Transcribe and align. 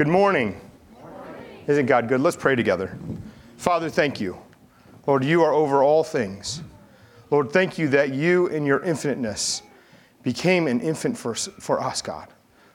Good 0.00 0.08
morning. 0.08 0.58
Isn't 1.66 1.84
God 1.84 2.08
good? 2.08 2.22
Let's 2.22 2.34
pray 2.34 2.54
together. 2.54 2.96
Father, 3.58 3.90
thank 3.90 4.18
you. 4.18 4.38
Lord, 5.06 5.22
you 5.22 5.42
are 5.42 5.52
over 5.52 5.82
all 5.82 6.02
things. 6.02 6.62
Lord, 7.30 7.52
thank 7.52 7.76
you 7.76 7.86
that 7.88 8.14
you, 8.14 8.46
in 8.46 8.64
your 8.64 8.82
infiniteness, 8.82 9.60
became 10.22 10.68
an 10.68 10.80
infant 10.80 11.18
for, 11.18 11.34
for 11.34 11.82
us, 11.82 12.00
God. 12.00 12.28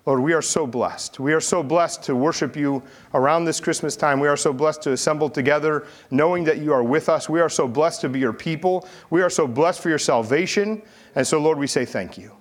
Lord, 0.05 0.19
we 0.19 0.33
are 0.33 0.41
so 0.43 0.67
blessed. 0.67 1.19
We 1.19 1.33
are 1.33 1.41
so 1.41 1.63
blessed 1.63 2.03
to 2.03 2.15
worship 2.15 2.55
you 2.55 2.84
around 3.16 3.46
this 3.46 3.60
Christmas 3.60 3.96
time. 3.96 4.20
We 4.20 4.28
are 4.28 4.38
so 4.38 4.54
blessed 4.54 4.84
to 4.84 4.92
assemble 4.92 5.32
together 5.32 5.88
knowing 6.12 6.44
that 6.44 6.60
you 6.60 6.73
are 6.73 6.84
with 6.84 7.10
us. 7.10 7.28
We 7.28 7.42
are 7.42 7.50
so 7.50 7.68
blessed 7.68 8.02
to 8.02 8.10
be 8.10 8.20
your 8.20 8.34
people. 8.34 8.88
We 9.10 9.23
are 9.23 9.32
so 9.32 9.48
blessed 9.48 9.82
for 9.82 9.89
your 9.89 9.98
salvation. 9.98 10.80
And 11.16 11.26
so, 11.26 11.39
Lord, 11.39 11.57
we 11.57 11.66
say 11.66 11.86
thank 11.86 12.20
you. 12.20 12.34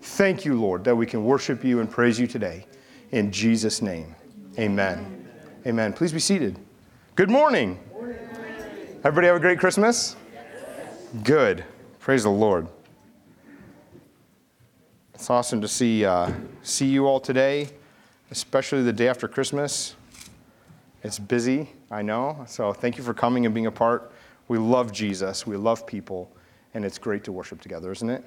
Thank 0.00 0.44
you, 0.44 0.60
Lord, 0.60 0.82
that 0.82 0.96
we 0.96 1.06
can 1.06 1.24
worship 1.24 1.62
you 1.62 1.78
and 1.78 1.88
praise 1.88 2.18
you 2.18 2.26
today. 2.26 2.66
In 3.12 3.30
Jesus' 3.30 3.80
name, 3.80 4.16
amen. 4.58 5.28
Amen. 5.66 5.92
Please 5.92 6.12
be 6.12 6.18
seated. 6.18 6.58
Good 7.14 7.30
morning. 7.30 7.78
Everybody 9.04 9.26
have 9.26 9.36
a 9.36 9.40
great 9.40 9.58
Christmas? 9.58 10.16
Good. 11.24 11.64
Praise 11.98 12.22
the 12.22 12.30
Lord. 12.30 12.68
It's 15.14 15.30
awesome 15.30 15.60
to 15.60 15.68
see, 15.68 16.04
uh, 16.04 16.32
see 16.62 16.86
you 16.86 17.06
all 17.06 17.20
today, 17.20 17.68
especially 18.30 18.82
the 18.82 18.92
day 18.92 19.08
after 19.08 19.28
Christmas. 19.28 19.94
It's 21.04 21.18
busy, 21.18 21.70
I 21.90 22.02
know. 22.02 22.44
So 22.46 22.72
thank 22.72 22.96
you 22.96 23.04
for 23.04 23.14
coming 23.14 23.44
and 23.44 23.54
being 23.54 23.66
a 23.66 23.72
part. 23.72 24.12
We 24.48 24.58
love 24.58 24.92
Jesus, 24.92 25.46
we 25.46 25.56
love 25.56 25.86
people, 25.86 26.30
and 26.74 26.84
it's 26.84 26.98
great 26.98 27.24
to 27.24 27.32
worship 27.32 27.60
together, 27.60 27.92
isn't 27.92 28.10
it? 28.10 28.24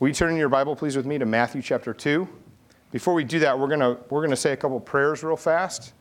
Will 0.00 0.08
you 0.08 0.14
turn 0.14 0.30
in 0.30 0.36
your 0.36 0.48
Bible, 0.48 0.76
please, 0.76 0.96
with 0.96 1.06
me 1.06 1.18
to 1.18 1.26
Matthew 1.26 1.60
chapter 1.60 1.92
2? 1.92 2.28
Before 2.90 3.14
we 3.14 3.24
do 3.24 3.38
that, 3.40 3.58
we're 3.58 3.68
going 3.68 3.98
we're 4.08 4.22
gonna 4.22 4.36
say 4.36 4.52
a 4.52 4.56
couple 4.56 4.80
prayers 4.80 5.22
real 5.22 5.36
fast. 5.36 5.92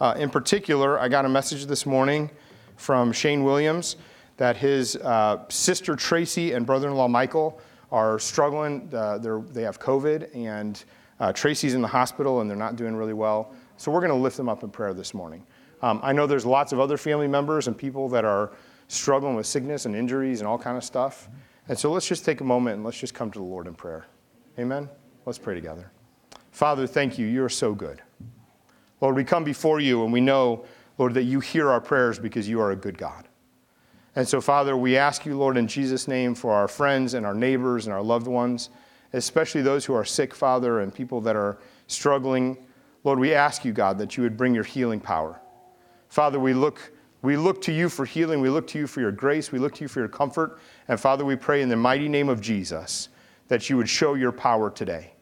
Uh, 0.00 0.14
in 0.18 0.28
particular, 0.28 0.98
I 0.98 1.08
got 1.08 1.24
a 1.24 1.28
message 1.28 1.66
this 1.66 1.86
morning 1.86 2.30
from 2.76 3.12
Shane 3.12 3.42
Williams 3.42 3.96
that 4.36 4.56
his 4.56 4.96
uh, 4.96 5.44
sister 5.48 5.96
Tracy 5.96 6.52
and 6.52 6.66
brother 6.66 6.88
in 6.88 6.94
law 6.94 7.08
Michael 7.08 7.58
are 7.90 8.18
struggling. 8.18 8.90
Uh, 8.92 9.18
they 9.18 9.62
have 9.62 9.80
COVID, 9.80 10.34
and 10.36 10.84
uh, 11.20 11.32
Tracy's 11.32 11.74
in 11.74 11.80
the 11.80 11.88
hospital, 11.88 12.40
and 12.40 12.50
they're 12.50 12.56
not 12.56 12.76
doing 12.76 12.94
really 12.94 13.14
well. 13.14 13.54
So 13.78 13.90
we're 13.90 14.00
going 14.00 14.12
to 14.12 14.16
lift 14.16 14.36
them 14.36 14.48
up 14.48 14.62
in 14.62 14.70
prayer 14.70 14.92
this 14.92 15.14
morning. 15.14 15.46
Um, 15.82 16.00
I 16.02 16.12
know 16.12 16.26
there's 16.26 16.46
lots 16.46 16.72
of 16.72 16.80
other 16.80 16.96
family 16.96 17.28
members 17.28 17.68
and 17.68 17.76
people 17.76 18.08
that 18.10 18.24
are 18.24 18.52
struggling 18.88 19.34
with 19.34 19.46
sickness 19.46 19.86
and 19.86 19.94
injuries 19.94 20.40
and 20.40 20.48
all 20.48 20.58
kind 20.58 20.76
of 20.76 20.84
stuff. 20.84 21.28
And 21.68 21.78
so 21.78 21.90
let's 21.90 22.06
just 22.06 22.24
take 22.24 22.40
a 22.40 22.44
moment 22.44 22.76
and 22.76 22.84
let's 22.84 22.98
just 22.98 23.14
come 23.14 23.30
to 23.30 23.38
the 23.38 23.44
Lord 23.44 23.66
in 23.66 23.74
prayer. 23.74 24.06
Amen. 24.58 24.88
Let's 25.26 25.38
pray 25.38 25.54
together. 25.54 25.90
Father, 26.56 26.86
thank 26.86 27.18
you. 27.18 27.26
You're 27.26 27.50
so 27.50 27.74
good. 27.74 28.00
Lord, 29.02 29.14
we 29.14 29.24
come 29.24 29.44
before 29.44 29.78
you 29.78 30.04
and 30.04 30.10
we 30.10 30.22
know, 30.22 30.64
Lord, 30.96 31.12
that 31.12 31.24
you 31.24 31.38
hear 31.38 31.68
our 31.68 31.82
prayers 31.82 32.18
because 32.18 32.48
you 32.48 32.62
are 32.62 32.70
a 32.70 32.76
good 32.76 32.96
God. 32.96 33.28
And 34.14 34.26
so, 34.26 34.40
Father, 34.40 34.74
we 34.74 34.96
ask 34.96 35.26
you, 35.26 35.36
Lord, 35.36 35.58
in 35.58 35.68
Jesus' 35.68 36.08
name, 36.08 36.34
for 36.34 36.54
our 36.54 36.66
friends 36.66 37.12
and 37.12 37.26
our 37.26 37.34
neighbors 37.34 37.84
and 37.84 37.92
our 37.92 38.00
loved 38.02 38.26
ones, 38.26 38.70
especially 39.12 39.60
those 39.60 39.84
who 39.84 39.92
are 39.92 40.02
sick, 40.02 40.34
Father, 40.34 40.80
and 40.80 40.94
people 40.94 41.20
that 41.20 41.36
are 41.36 41.58
struggling. 41.88 42.56
Lord, 43.04 43.18
we 43.18 43.34
ask 43.34 43.62
you, 43.62 43.74
God, 43.74 43.98
that 43.98 44.16
you 44.16 44.22
would 44.22 44.38
bring 44.38 44.54
your 44.54 44.64
healing 44.64 44.98
power. 44.98 45.38
Father, 46.08 46.40
we 46.40 46.54
look, 46.54 46.90
we 47.20 47.36
look 47.36 47.60
to 47.64 47.72
you 47.72 47.90
for 47.90 48.06
healing. 48.06 48.40
We 48.40 48.48
look 48.48 48.66
to 48.68 48.78
you 48.78 48.86
for 48.86 49.02
your 49.02 49.12
grace. 49.12 49.52
We 49.52 49.58
look 49.58 49.74
to 49.74 49.84
you 49.84 49.88
for 49.88 50.00
your 50.00 50.08
comfort. 50.08 50.58
And 50.88 50.98
Father, 50.98 51.26
we 51.26 51.36
pray 51.36 51.60
in 51.60 51.68
the 51.68 51.76
mighty 51.76 52.08
name 52.08 52.30
of 52.30 52.40
Jesus 52.40 53.10
that 53.48 53.68
you 53.68 53.76
would 53.76 53.90
show 53.90 54.14
your 54.14 54.32
power 54.32 54.70
today. 54.70 55.15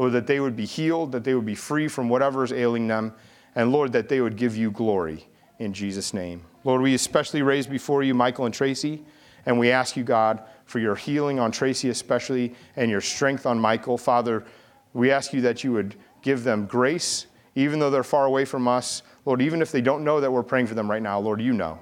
Lord, 0.00 0.12
that 0.12 0.26
they 0.26 0.40
would 0.40 0.56
be 0.56 0.64
healed, 0.64 1.12
that 1.12 1.24
they 1.24 1.34
would 1.34 1.44
be 1.44 1.54
free 1.54 1.86
from 1.86 2.08
whatever 2.08 2.42
is 2.42 2.54
ailing 2.54 2.88
them, 2.88 3.12
and 3.54 3.70
Lord, 3.70 3.92
that 3.92 4.08
they 4.08 4.22
would 4.22 4.34
give 4.34 4.56
you 4.56 4.70
glory 4.70 5.28
in 5.58 5.74
Jesus' 5.74 6.14
name. 6.14 6.40
Lord, 6.64 6.80
we 6.80 6.94
especially 6.94 7.42
raise 7.42 7.66
before 7.66 8.02
you 8.02 8.14
Michael 8.14 8.46
and 8.46 8.54
Tracy, 8.54 9.04
and 9.44 9.58
we 9.58 9.70
ask 9.70 9.98
you, 9.98 10.02
God, 10.02 10.42
for 10.64 10.78
your 10.78 10.94
healing 10.94 11.38
on 11.38 11.52
Tracy, 11.52 11.90
especially, 11.90 12.54
and 12.76 12.90
your 12.90 13.02
strength 13.02 13.44
on 13.44 13.58
Michael. 13.58 13.98
Father, 13.98 14.46
we 14.94 15.10
ask 15.10 15.34
you 15.34 15.42
that 15.42 15.62
you 15.64 15.72
would 15.72 15.96
give 16.22 16.44
them 16.44 16.64
grace, 16.64 17.26
even 17.54 17.78
though 17.78 17.90
they're 17.90 18.02
far 18.02 18.24
away 18.24 18.46
from 18.46 18.66
us. 18.68 19.02
Lord, 19.26 19.42
even 19.42 19.60
if 19.60 19.70
they 19.70 19.82
don't 19.82 20.02
know 20.02 20.18
that 20.18 20.32
we're 20.32 20.42
praying 20.42 20.68
for 20.68 20.74
them 20.74 20.90
right 20.90 21.02
now, 21.02 21.20
Lord, 21.20 21.42
you 21.42 21.52
know. 21.52 21.78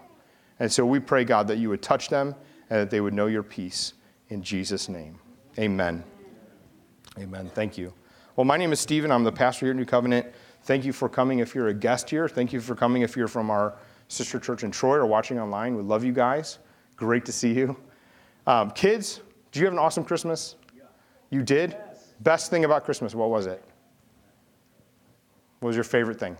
And 0.58 0.72
so 0.72 0.84
we 0.84 0.98
pray, 0.98 1.22
God, 1.22 1.46
that 1.46 1.58
you 1.58 1.68
would 1.68 1.82
touch 1.82 2.08
them 2.08 2.34
and 2.68 2.80
that 2.80 2.90
they 2.90 3.00
would 3.00 3.14
know 3.14 3.26
your 3.26 3.44
peace. 3.44 3.94
In 4.28 4.42
Jesus' 4.42 4.88
name, 4.88 5.20
amen. 5.56 6.02
Amen. 7.16 7.48
Thank 7.54 7.78
you. 7.78 7.92
Well, 8.38 8.44
my 8.44 8.56
name 8.56 8.70
is 8.70 8.78
Stephen. 8.78 9.10
I'm 9.10 9.24
the 9.24 9.32
pastor 9.32 9.66
here 9.66 9.70
at 9.72 9.76
New 9.76 9.84
Covenant. 9.84 10.24
Thank 10.62 10.84
you 10.84 10.92
for 10.92 11.08
coming 11.08 11.40
if 11.40 11.56
you're 11.56 11.66
a 11.66 11.74
guest 11.74 12.08
here. 12.08 12.28
Thank 12.28 12.52
you 12.52 12.60
for 12.60 12.76
coming 12.76 13.02
if 13.02 13.16
you're 13.16 13.26
from 13.26 13.50
our 13.50 13.74
sister 14.06 14.38
church 14.38 14.62
in 14.62 14.70
Troy 14.70 14.94
or 14.94 15.06
watching 15.06 15.40
online. 15.40 15.74
We 15.74 15.82
love 15.82 16.04
you 16.04 16.12
guys. 16.12 16.60
Great 16.94 17.24
to 17.24 17.32
see 17.32 17.52
you. 17.52 17.76
Um, 18.46 18.70
kids, 18.70 19.22
do 19.50 19.58
you 19.58 19.66
have 19.66 19.72
an 19.72 19.80
awesome 19.80 20.04
Christmas? 20.04 20.54
Yeah. 20.72 20.84
You 21.30 21.42
did? 21.42 21.70
Yes. 21.72 22.12
Best 22.20 22.48
thing 22.48 22.64
about 22.64 22.84
Christmas, 22.84 23.12
what 23.12 23.28
was 23.28 23.46
it? 23.46 23.60
What 25.58 25.66
was 25.70 25.74
your 25.74 25.82
favorite 25.82 26.20
thing? 26.20 26.38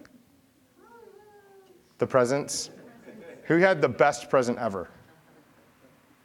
The 1.99 2.07
presents? 2.07 2.71
Who 3.47 3.57
had 3.57 3.83
the 3.83 3.89
best 3.89 4.31
present 4.31 4.57
ever? 4.59 4.89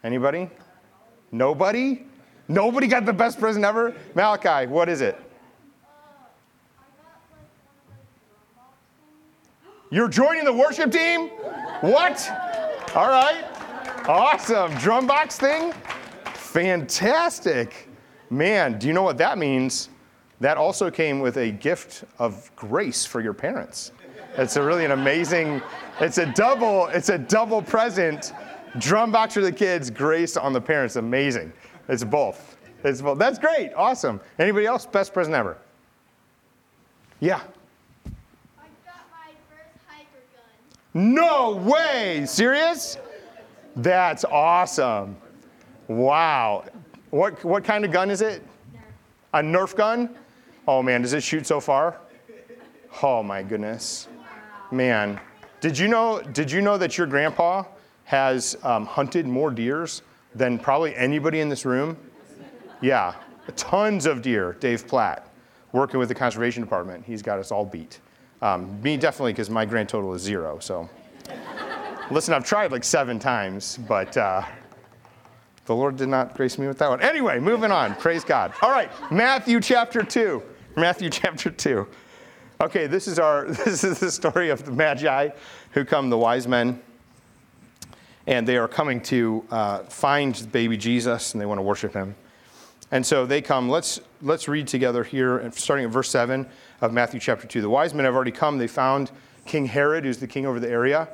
Anybody? 0.03 0.51
Nobody? 1.31 2.05
Nobody 2.47 2.85
got 2.85 3.07
the 3.07 3.13
best 3.13 3.39
present 3.39 3.65
ever? 3.65 3.95
Malachi, 4.13 4.67
what 4.67 4.87
is 4.87 5.01
it? 5.01 5.19
You're 9.93 10.09
joining 10.09 10.43
the 10.43 10.51
worship 10.51 10.91
team? 10.91 11.27
What? 11.81 12.27
All 12.95 13.09
right. 13.09 13.43
Awesome. 14.07 14.73
Drum 14.79 15.05
box 15.05 15.37
thing? 15.37 15.71
Fantastic. 16.33 17.89
Man, 18.31 18.79
do 18.79 18.87
you 18.87 18.93
know 18.93 19.03
what 19.03 19.19
that 19.19 19.37
means? 19.37 19.89
That 20.39 20.57
also 20.57 20.89
came 20.89 21.19
with 21.19 21.37
a 21.37 21.51
gift 21.51 22.05
of 22.17 22.49
grace 22.55 23.05
for 23.05 23.21
your 23.21 23.35
parents. 23.35 23.91
It's 24.35 24.55
a 24.55 24.63
really 24.63 24.83
an 24.83 24.93
amazing, 24.93 25.61
it's 25.99 26.17
a 26.17 26.25
double, 26.25 26.87
it's 26.87 27.09
a 27.09 27.19
double 27.19 27.61
present. 27.61 28.33
Drum 28.79 29.11
box 29.11 29.35
for 29.35 29.41
the 29.41 29.51
kids, 29.51 29.91
grace 29.91 30.37
on 30.37 30.53
the 30.53 30.61
parents. 30.61 30.95
Amazing. 30.95 31.53
It's 31.87 32.03
both. 32.03 32.57
It's 32.83 32.99
both. 32.99 33.19
That's 33.19 33.37
great. 33.37 33.71
Awesome. 33.75 34.19
Anybody 34.39 34.65
else? 34.65 34.87
Best 34.87 35.13
present 35.13 35.35
ever? 35.35 35.55
Yeah. 37.19 37.41
No 40.93 41.55
way! 41.55 42.25
Serious? 42.25 42.97
That's 43.75 44.23
awesome. 44.25 45.17
Wow. 45.87 46.65
What, 47.09 47.43
what 47.43 47.63
kind 47.63 47.83
of 47.83 47.91
gun 47.91 48.11
is 48.11 48.21
it? 48.21 48.43
A 49.33 49.39
Nerf 49.39 49.75
gun? 49.75 50.15
Oh 50.67 50.83
man, 50.83 51.01
does 51.01 51.13
it 51.13 51.23
shoot 51.23 51.47
so 51.47 51.59
far? 51.59 51.99
Oh 53.01 53.23
my 53.23 53.41
goodness. 53.41 54.07
Man. 54.71 55.19
Did 55.61 55.77
you 55.77 55.87
know, 55.87 56.21
did 56.21 56.51
you 56.51 56.61
know 56.61 56.77
that 56.77 56.97
your 56.97 57.07
grandpa 57.07 57.63
has 58.03 58.57
um, 58.63 58.85
hunted 58.85 59.25
more 59.25 59.49
deers 59.49 60.01
than 60.35 60.59
probably 60.59 60.95
anybody 60.95 61.39
in 61.39 61.49
this 61.49 61.65
room? 61.65 61.97
Yeah, 62.81 63.15
tons 63.55 64.05
of 64.05 64.21
deer, 64.21 64.57
Dave 64.59 64.85
Platt, 64.87 65.29
working 65.71 65.99
with 65.99 66.09
the 66.09 66.15
conservation 66.15 66.61
department. 66.61 67.05
He's 67.05 67.21
got 67.21 67.39
us 67.39 67.49
all 67.49 67.65
beat. 67.65 67.99
Um, 68.43 68.81
me 68.81 68.97
definitely, 68.97 69.31
because 69.31 69.49
my 69.49 69.63
grand 69.63 69.87
total 69.87 70.13
is 70.13 70.21
zero. 70.21 70.59
So, 70.59 70.89
listen, 72.11 72.33
I've 72.33 72.43
tried 72.43 72.73
like 72.73 72.83
seven 72.83 73.17
times, 73.17 73.79
but 73.87 74.17
uh, 74.17 74.43
the 75.63 75.73
Lord 75.73 75.95
did 75.95 76.09
not 76.09 76.35
grace 76.35 76.57
me 76.57 76.67
with 76.67 76.77
that 76.79 76.89
one. 76.89 77.01
Anyway, 77.01 77.39
moving 77.39 77.71
on. 77.71 77.95
Praise 77.95 78.25
God. 78.25 78.51
All 78.61 78.69
right, 78.69 78.91
Matthew 79.09 79.61
chapter 79.61 80.03
two. 80.03 80.43
Matthew 80.75 81.09
chapter 81.21 81.51
two. 81.51 81.87
Okay, 82.59 82.85
this 82.85 83.07
is 83.07 83.17
our 83.17 83.45
this 83.65 83.85
is 83.85 83.99
the 83.99 84.11
story 84.11 84.49
of 84.49 84.65
the 84.65 84.71
Magi 84.71 85.29
who 85.71 85.85
come, 85.85 86.09
the 86.09 86.17
wise 86.17 86.45
men, 86.45 86.81
and 88.27 88.45
they 88.45 88.57
are 88.57 88.67
coming 88.67 88.99
to 89.03 89.45
uh, 89.51 89.79
find 89.83 90.51
baby 90.51 90.75
Jesus, 90.75 91.33
and 91.33 91.39
they 91.39 91.45
want 91.45 91.59
to 91.59 91.63
worship 91.63 91.93
him. 91.93 92.13
And 92.93 93.03
so 93.03 93.25
they 93.25 93.41
come. 93.41 93.69
Let's 93.69 93.99
let's 94.21 94.47
read 94.47 94.67
together 94.67 95.03
here, 95.03 95.49
starting 95.55 95.85
at 95.85 95.91
verse 95.91 96.11
seven 96.11 96.47
of 96.79 96.93
Matthew 96.93 97.19
chapter 97.19 97.47
2. 97.47 97.59
The 97.59 97.67
wise 97.67 97.91
men 97.91 98.05
have 98.05 98.13
already 98.13 98.31
come. 98.31 98.59
They 98.59 98.67
found 98.67 99.09
King 99.47 99.65
Herod, 99.65 100.05
who's 100.05 100.19
the 100.19 100.27
king 100.27 100.45
over 100.45 100.59
the 100.59 100.69
area, 100.69 101.09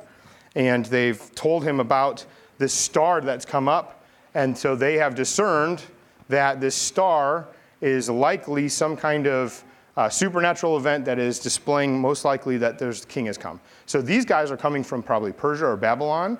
and 0.54 0.84
they've 0.84 1.34
told 1.34 1.64
him 1.64 1.80
about 1.80 2.26
this 2.58 2.74
star 2.74 3.22
that's 3.22 3.46
come 3.46 3.66
up. 3.66 4.04
And 4.34 4.56
so 4.56 4.76
they 4.76 4.98
have 4.98 5.14
discerned 5.14 5.82
that 6.28 6.60
this 6.60 6.74
star 6.74 7.48
is 7.80 8.10
likely 8.10 8.68
some 8.68 8.94
kind 8.94 9.26
of 9.26 9.64
uh, 9.96 10.10
supernatural 10.10 10.76
event 10.76 11.06
that 11.06 11.18
is 11.18 11.38
displaying 11.38 11.98
most 11.98 12.26
likely 12.26 12.58
that 12.58 12.78
there's 12.78 13.00
the 13.00 13.06
king 13.06 13.24
has 13.24 13.38
come. 13.38 13.58
So 13.86 14.02
these 14.02 14.26
guys 14.26 14.50
are 14.50 14.56
coming 14.58 14.84
from 14.84 15.02
probably 15.02 15.32
Persia 15.32 15.64
or 15.64 15.78
Babylon. 15.78 16.36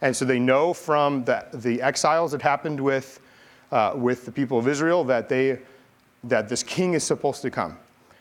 And 0.00 0.16
so 0.16 0.24
they 0.24 0.40
know 0.40 0.74
from 0.74 1.22
the, 1.26 1.46
the 1.54 1.80
exiles 1.80 2.32
that 2.32 2.42
happened 2.42 2.80
with, 2.80 3.20
uh, 3.72 3.92
with 3.94 4.24
the 4.24 4.32
people 4.32 4.58
of 4.58 4.66
Israel 4.68 5.04
that, 5.04 5.28
they, 5.28 5.58
that 6.24 6.48
this 6.48 6.62
king 6.62 6.94
is 6.94 7.04
supposed 7.04 7.42
to 7.42 7.50
come. 7.50 7.76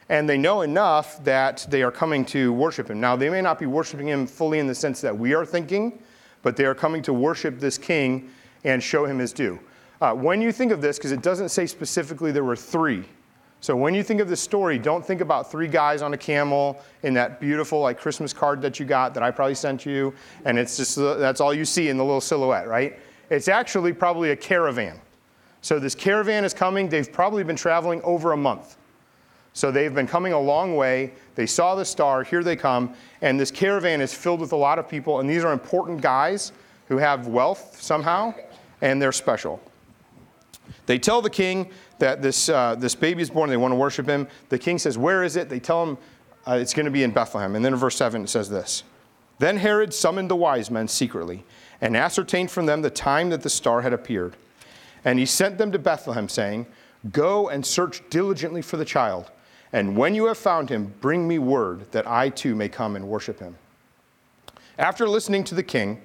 and 0.09 0.27
they 0.27 0.37
know 0.37 0.61
enough 0.61 1.23
that 1.23 1.65
they 1.69 1.83
are 1.83 1.91
coming 1.91 2.25
to 2.25 2.51
worship 2.51 2.89
him. 2.89 2.99
Now, 2.99 3.15
they 3.15 3.29
may 3.29 3.41
not 3.41 3.59
be 3.59 3.67
worshiping 3.67 4.07
him 4.07 4.25
fully 4.25 4.59
in 4.59 4.67
the 4.67 4.75
sense 4.75 5.01
that 5.01 5.17
we 5.17 5.33
are 5.35 5.45
thinking, 5.45 6.01
but 6.41 6.55
they 6.55 6.65
are 6.65 6.75
coming 6.75 7.01
to 7.03 7.13
worship 7.13 7.59
this 7.59 7.77
king 7.77 8.31
and 8.63 8.81
show 8.81 9.05
him 9.05 9.19
his 9.19 9.31
due. 9.31 9.59
Uh, 10.01 10.13
when 10.13 10.41
you 10.41 10.51
think 10.51 10.71
of 10.71 10.81
this, 10.81 10.97
because 10.97 11.11
it 11.11 11.21
doesn't 11.21 11.49
say 11.49 11.67
specifically 11.67 12.31
there 12.31 12.43
were 12.43 12.55
three. 12.55 13.05
So 13.61 13.75
when 13.75 13.93
you 13.93 14.03
think 14.03 14.21
of 14.21 14.29
this 14.29 14.39
story, 14.41 14.79
don't 14.79 15.05
think 15.05 15.21
about 15.21 15.51
three 15.51 15.67
guys 15.67 16.01
on 16.01 16.13
a 16.13 16.17
camel 16.17 16.81
in 17.03 17.13
that 17.15 17.39
beautiful 17.41 17.81
like 17.81 17.99
Christmas 17.99 18.33
card 18.33 18.61
that 18.61 18.79
you 18.79 18.85
got 18.85 19.13
that 19.13 19.21
I 19.21 19.31
probably 19.31 19.55
sent 19.55 19.85
you, 19.85 20.13
and 20.45 20.57
it's 20.57 20.77
just 20.77 20.95
that's 20.95 21.41
all 21.41 21.53
you 21.53 21.65
see 21.65 21.89
in 21.89 21.97
the 21.97 22.03
little 22.03 22.21
silhouette, 22.21 22.67
right? 22.67 22.97
It's 23.29 23.49
actually 23.49 23.91
probably 23.91 24.31
a 24.31 24.35
caravan. 24.35 24.99
So 25.61 25.79
this 25.79 25.95
caravan 25.95 26.45
is 26.45 26.53
coming. 26.53 26.89
They've 26.89 27.11
probably 27.11 27.43
been 27.43 27.55
traveling 27.55 28.01
over 28.03 28.31
a 28.31 28.37
month. 28.37 28.77
So 29.53 29.71
they've 29.71 29.93
been 29.93 30.07
coming 30.07 30.33
a 30.33 30.39
long 30.39 30.75
way. 30.75 31.13
They 31.35 31.45
saw 31.45 31.75
the 31.75 31.83
star. 31.83 32.23
Here 32.23 32.43
they 32.43 32.55
come. 32.55 32.93
And 33.21 33.39
this 33.39 33.51
caravan 33.51 33.99
is 33.99 34.13
filled 34.13 34.39
with 34.39 34.51
a 34.51 34.57
lot 34.57 34.79
of 34.79 34.87
people. 34.87 35.19
And 35.19 35.29
these 35.29 35.43
are 35.43 35.51
important 35.51 36.01
guys 36.01 36.51
who 36.87 36.97
have 36.97 37.27
wealth 37.27 37.81
somehow, 37.81 38.33
and 38.81 39.01
they're 39.01 39.11
special. 39.11 39.61
They 40.85 40.97
tell 40.97 41.21
the 41.21 41.29
king 41.29 41.69
that 41.99 42.21
this, 42.21 42.49
uh, 42.49 42.75
this 42.75 42.95
baby 42.95 43.21
is 43.21 43.29
born. 43.29 43.49
They 43.49 43.57
want 43.57 43.71
to 43.71 43.75
worship 43.75 44.07
him. 44.07 44.27
The 44.49 44.57
king 44.57 44.77
says, 44.77 44.97
Where 44.97 45.23
is 45.23 45.35
it? 45.35 45.49
They 45.49 45.59
tell 45.59 45.83
him 45.83 45.97
uh, 46.47 46.53
it's 46.53 46.73
going 46.73 46.85
to 46.85 46.91
be 46.91 47.03
in 47.03 47.11
Bethlehem. 47.11 47.55
And 47.55 47.63
then 47.63 47.73
in 47.73 47.79
verse 47.79 47.95
7, 47.95 48.23
it 48.23 48.29
says 48.29 48.49
this 48.49 48.83
Then 49.39 49.57
Herod 49.57 49.93
summoned 49.93 50.29
the 50.29 50.35
wise 50.35 50.71
men 50.71 50.87
secretly 50.87 51.43
and 51.81 51.95
ascertained 51.95 52.51
from 52.51 52.65
them 52.65 52.81
the 52.81 52.89
time 52.89 53.29
that 53.29 53.41
the 53.41 53.49
star 53.49 53.81
had 53.81 53.93
appeared. 53.93 54.35
And 55.05 55.19
he 55.19 55.25
sent 55.25 55.57
them 55.57 55.71
to 55.71 55.79
Bethlehem, 55.79 56.29
saying, 56.29 56.67
Go 57.11 57.49
and 57.49 57.65
search 57.65 58.01
diligently 58.09 58.61
for 58.61 58.77
the 58.77 58.85
child. 58.85 59.31
And 59.71 59.95
when 59.95 60.15
you 60.15 60.25
have 60.25 60.37
found 60.37 60.69
him, 60.69 60.93
bring 60.99 61.27
me 61.27 61.39
word 61.39 61.91
that 61.91 62.07
I 62.07 62.29
too 62.29 62.55
may 62.55 62.69
come 62.69 62.95
and 62.95 63.07
worship 63.07 63.39
him. 63.39 63.55
After 64.77 65.07
listening 65.07 65.43
to 65.45 65.55
the 65.55 65.63
king, 65.63 66.01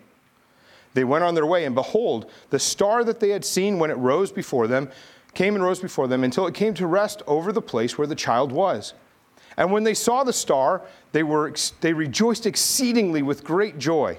they 0.92 1.04
went 1.04 1.24
on 1.24 1.34
their 1.34 1.46
way, 1.46 1.64
and 1.64 1.74
behold, 1.74 2.30
the 2.50 2.58
star 2.58 3.04
that 3.04 3.20
they 3.20 3.30
had 3.30 3.44
seen 3.44 3.78
when 3.78 3.90
it 3.90 3.94
rose 3.94 4.30
before 4.30 4.66
them 4.66 4.90
came 5.34 5.54
and 5.54 5.64
rose 5.64 5.80
before 5.80 6.06
them 6.06 6.22
until 6.22 6.46
it 6.46 6.54
came 6.54 6.74
to 6.74 6.86
rest 6.86 7.22
over 7.26 7.52
the 7.52 7.62
place 7.62 7.98
where 7.98 8.06
the 8.06 8.14
child 8.14 8.52
was. 8.52 8.94
And 9.56 9.72
when 9.72 9.84
they 9.84 9.94
saw 9.94 10.24
the 10.24 10.32
star, 10.32 10.82
they, 11.12 11.22
were, 11.22 11.52
they 11.80 11.92
rejoiced 11.92 12.46
exceedingly 12.46 13.22
with 13.22 13.44
great 13.44 13.78
joy. 13.78 14.18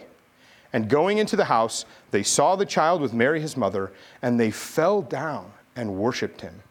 And 0.75 0.89
going 0.89 1.19
into 1.19 1.38
the 1.38 1.45
house, 1.45 1.86
they 2.12 2.22
saw 2.22 2.57
the 2.57 2.66
child 2.66 3.00
with 3.00 3.13
Mary 3.13 3.39
his 3.39 3.56
mother, 3.56 3.94
and 4.22 4.38
they 4.38 4.51
fell 4.51 5.01
down 5.01 5.54
and 5.74 5.95
worshiped 5.95 6.42
him. 6.42 6.63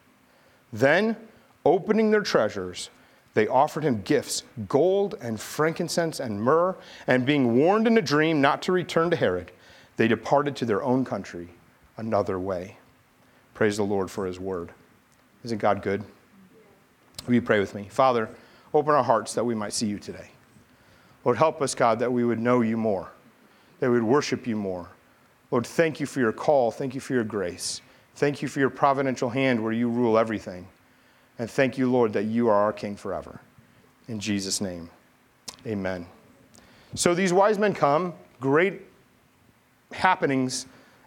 Then, 0.74 1.16
opening 1.64 2.10
their 2.10 2.20
treasures, 2.20 2.90
they 3.32 3.48
offered 3.48 3.82
him 3.82 4.02
gifts 4.02 4.42
gold 4.68 5.14
and 5.22 5.40
frankincense 5.40 6.20
and 6.20 6.38
myrrh, 6.38 6.76
and 7.06 7.24
being 7.24 7.56
warned 7.56 7.86
in 7.86 7.96
a 7.96 8.02
dream 8.02 8.42
not 8.42 8.60
to 8.64 8.72
return 8.72 9.08
to 9.08 9.16
Herod, 9.16 9.52
they 9.96 10.06
departed 10.06 10.54
to 10.56 10.66
their 10.66 10.82
own 10.82 11.06
country 11.06 11.48
another 11.96 12.38
way. 12.38 12.76
Praise 13.54 13.78
the 13.78 13.84
Lord 13.84 14.10
for 14.10 14.26
his 14.26 14.38
word. 14.38 14.68
Isn't 15.46 15.56
God 15.56 15.80
good? 15.80 16.04
Will 17.26 17.32
you 17.32 17.40
pray 17.40 17.58
with 17.58 17.74
me? 17.74 17.88
Father, 17.90 18.28
open 18.74 18.92
our 18.92 19.02
hearts 19.02 19.32
that 19.32 19.46
we 19.46 19.54
might 19.54 19.72
see 19.72 19.86
you 19.86 19.98
today. 19.98 20.28
Lord, 21.24 21.38
help 21.38 21.62
us, 21.62 21.74
God, 21.74 22.00
that 22.00 22.12
we 22.12 22.22
would 22.22 22.38
know 22.38 22.60
you 22.60 22.76
more, 22.76 23.08
that 23.84 23.90
we 23.90 24.00
would 24.00 24.08
worship 24.08 24.46
you 24.46 24.56
more. 24.56 24.88
Lord, 25.50 25.66
thank 25.66 26.00
you 26.00 26.06
for 26.06 26.19
your 26.19 26.32
call. 26.32 26.70
Thank 26.70 26.94
you 26.94 27.02
for 27.02 27.12
your 27.12 27.22
grace. 27.22 27.82
Thank 28.14 28.40
you 28.40 28.48
for 28.48 28.58
your 28.58 28.70
providential 28.70 29.28
hand 29.28 29.62
where 29.62 29.75
you 29.75 29.90
rule 29.90 30.16
everything. 30.16 30.66
And 31.38 31.50
thank 31.50 31.76
you, 31.76 31.90
Lord, 31.90 32.14
that 32.14 32.22
you 32.22 32.48
are 32.48 32.54
our 32.54 32.72
King 32.72 32.96
forever. 32.96 33.42
In 34.08 34.19
Jesus' 34.19 34.62
name, 34.62 34.88
amen. 35.66 36.06
So 36.94 37.14
these 37.14 37.34
wise 37.34 37.58
men 37.58 37.75
come, 37.75 38.14
great 38.40 38.81
happenings 39.92 40.64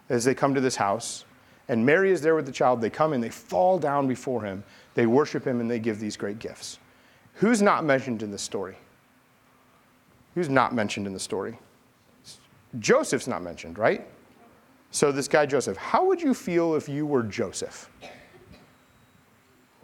as 0.08 0.24
they 0.24 0.32
come 0.32 0.54
to 0.54 0.60
this 0.60 0.76
house. 0.76 1.24
And 1.68 1.84
Mary 1.84 2.12
is 2.12 2.20
there 2.20 2.36
with 2.36 2.46
the 2.46 2.52
child. 2.52 2.80
They 2.80 2.90
come 2.90 3.12
and 3.12 3.20
they 3.20 3.28
fall 3.28 3.80
down 3.80 4.06
before 4.06 4.44
him. 4.44 4.62
They 4.94 5.06
worship 5.06 5.44
him 5.44 5.60
and 5.60 5.68
they 5.68 5.80
give 5.80 5.98
these 5.98 6.16
great 6.16 6.38
gifts. 6.38 6.78
Who's 7.34 7.60
not 7.60 7.84
mentioned 7.84 8.22
in 8.22 8.30
this 8.30 8.42
story? 8.42 8.76
Who's 10.36 10.48
not 10.48 10.72
mentioned 10.72 11.08
in 11.08 11.12
the 11.12 11.18
story? 11.18 11.58
Joseph's 12.78 13.26
not 13.26 13.42
mentioned, 13.42 13.78
right? 13.78 14.06
So, 14.90 15.12
this 15.12 15.28
guy 15.28 15.46
Joseph, 15.46 15.76
how 15.76 16.06
would 16.06 16.20
you 16.20 16.34
feel 16.34 16.74
if 16.74 16.88
you 16.88 17.06
were 17.06 17.22
Joseph? 17.22 17.90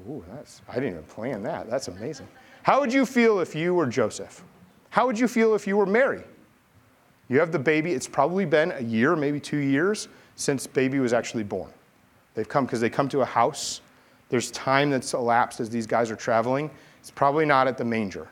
Ooh, 0.08 0.25
that's, 0.32 0.60
I 0.69 0.75
didn't 0.75 0.90
even 0.90 1.02
plan 1.04 1.42
that. 1.44 1.69
That's 1.69 1.88
amazing. 1.88 2.28
How 2.62 2.81
would 2.81 2.92
you 2.92 3.06
feel 3.06 3.40
if 3.40 3.54
you 3.54 3.75
were 3.75 3.86
Joseph? 3.86 4.42
How 4.90 5.06
would 5.06 5.19
you 5.19 5.28
feel 5.28 5.54
if 5.54 5.66
you 5.66 5.76
were 5.76 5.86
Mary? 5.86 6.22
You 7.28 7.38
have 7.40 7.52
the 7.52 7.58
baby, 7.58 7.92
it's 7.92 8.06
probably 8.06 8.44
been 8.44 8.72
a 8.72 8.81
year, 8.81 9.16
maybe 9.16 9.40
two 9.40 9.58
years 9.58 10.08
since 10.36 10.66
baby 10.66 10.98
was 10.98 11.12
actually 11.12 11.44
born. 11.44 11.70
They've 12.34 12.48
come 12.48 12.66
because 12.66 12.81
they 12.81 12.90
come 12.90 13.08
to 13.10 13.22
a 13.22 13.25
house. 13.25 13.81
There's 14.28 14.50
time 14.50 14.90
that's 14.90 15.14
elapsed 15.14 15.60
as 15.60 15.70
these 15.70 15.86
guys 15.86 16.10
are 16.10 16.16
traveling. 16.16 16.70
It's 17.00 17.10
probably 17.10 17.46
not 17.46 17.69
at 17.69 17.78
the 17.78 17.84
manger. 17.84 18.28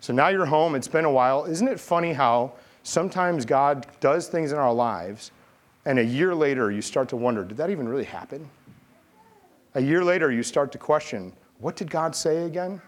So 0.00 0.12
now 0.12 0.28
you're 0.28 0.46
home, 0.46 0.74
it's 0.74 0.88
been 0.88 1.04
a 1.04 1.10
while. 1.10 1.44
Isn't 1.44 1.68
it 1.68 1.80
funny 1.80 2.12
how 2.12 2.52
sometimes 2.84 3.44
God 3.44 3.88
does 3.98 4.28
things 4.28 4.52
in 4.52 4.58
our 4.58 4.72
lives, 4.72 5.32
and 5.84 5.98
a 5.98 6.04
year 6.04 6.34
later 6.34 6.70
you 6.70 6.80
start 6.80 7.08
to 7.08 7.16
wonder, 7.16 7.42
did 7.42 7.56
that 7.56 7.70
even 7.70 7.88
really 7.88 8.04
happen? 8.04 8.48
A 9.74 9.82
year 9.82 10.04
later 10.04 10.30
you 10.30 10.44
start 10.44 10.70
to 10.72 10.78
question, 10.78 11.32
what 11.58 11.74
did 11.74 11.90
God 11.90 12.14
say 12.14 12.44
again? 12.44 12.80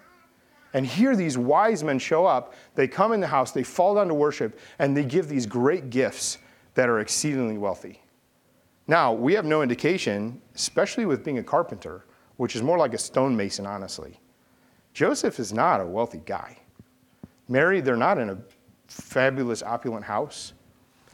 And 0.73 0.87
here 0.87 1.17
these 1.17 1.39
wise 1.39 1.83
men 1.83 1.99
show 1.99 2.27
up. 2.27 2.55
They 2.75 2.87
come 2.87 3.13
in 3.13 3.21
the 3.21 3.27
house, 3.27 3.51
they 3.51 3.63
fall 3.63 3.95
down 3.95 4.09
to 4.09 4.15
worship, 4.15 4.59
and 4.79 4.97
they 4.97 5.05
give 5.05 5.27
these 5.29 5.47
great 5.47 5.91
gifts 5.91 6.39
that 6.75 6.89
are 6.89 7.01
exceedingly 7.01 7.59
wealthy. 7.59 8.03
Now, 8.87 9.13
we 9.13 9.35
have 9.35 9.45
no 9.45 9.63
indication, 9.63 10.41
especially 10.55 11.07
with 11.07 11.25
being 11.25 11.39
a 11.39 11.43
carpenter, 11.43 12.05
which 12.37 12.55
is 12.55 12.63
more 12.63 12.79
like 12.79 12.95
a 12.95 12.99
stonemason, 12.99 13.67
honestly. 13.67 14.21
Joseph 14.93 15.41
is 15.41 15.53
not 15.53 15.81
a 15.81 15.87
wealthy 15.87 16.21
guy. 16.25 16.59
Mary, 17.49 17.81
they're 17.81 17.97
not 17.97 18.19
in 18.19 18.31
a 18.31 18.39
fabulous, 18.89 19.63
opulent 19.63 20.05
house. 20.05 20.53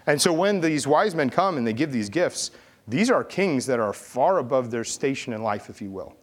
And 0.07 0.21
so 0.21 0.33
when 0.33 0.61
these 0.61 0.87
wise 0.87 1.15
men 1.15 1.31
come 1.31 1.57
and 1.57 1.67
they 1.67 1.73
give 1.73 1.93
these 1.93 2.09
gifts, 2.09 2.51
these 2.89 3.11
are 3.11 3.23
kings 3.23 3.67
that 3.67 3.79
are 3.79 3.93
far 3.93 4.39
above 4.39 4.71
their 4.71 4.85
station 4.85 5.33
in 5.33 5.43
life, 5.43 5.71
if 5.71 5.81
you 5.81 5.91
will, 5.91 6.17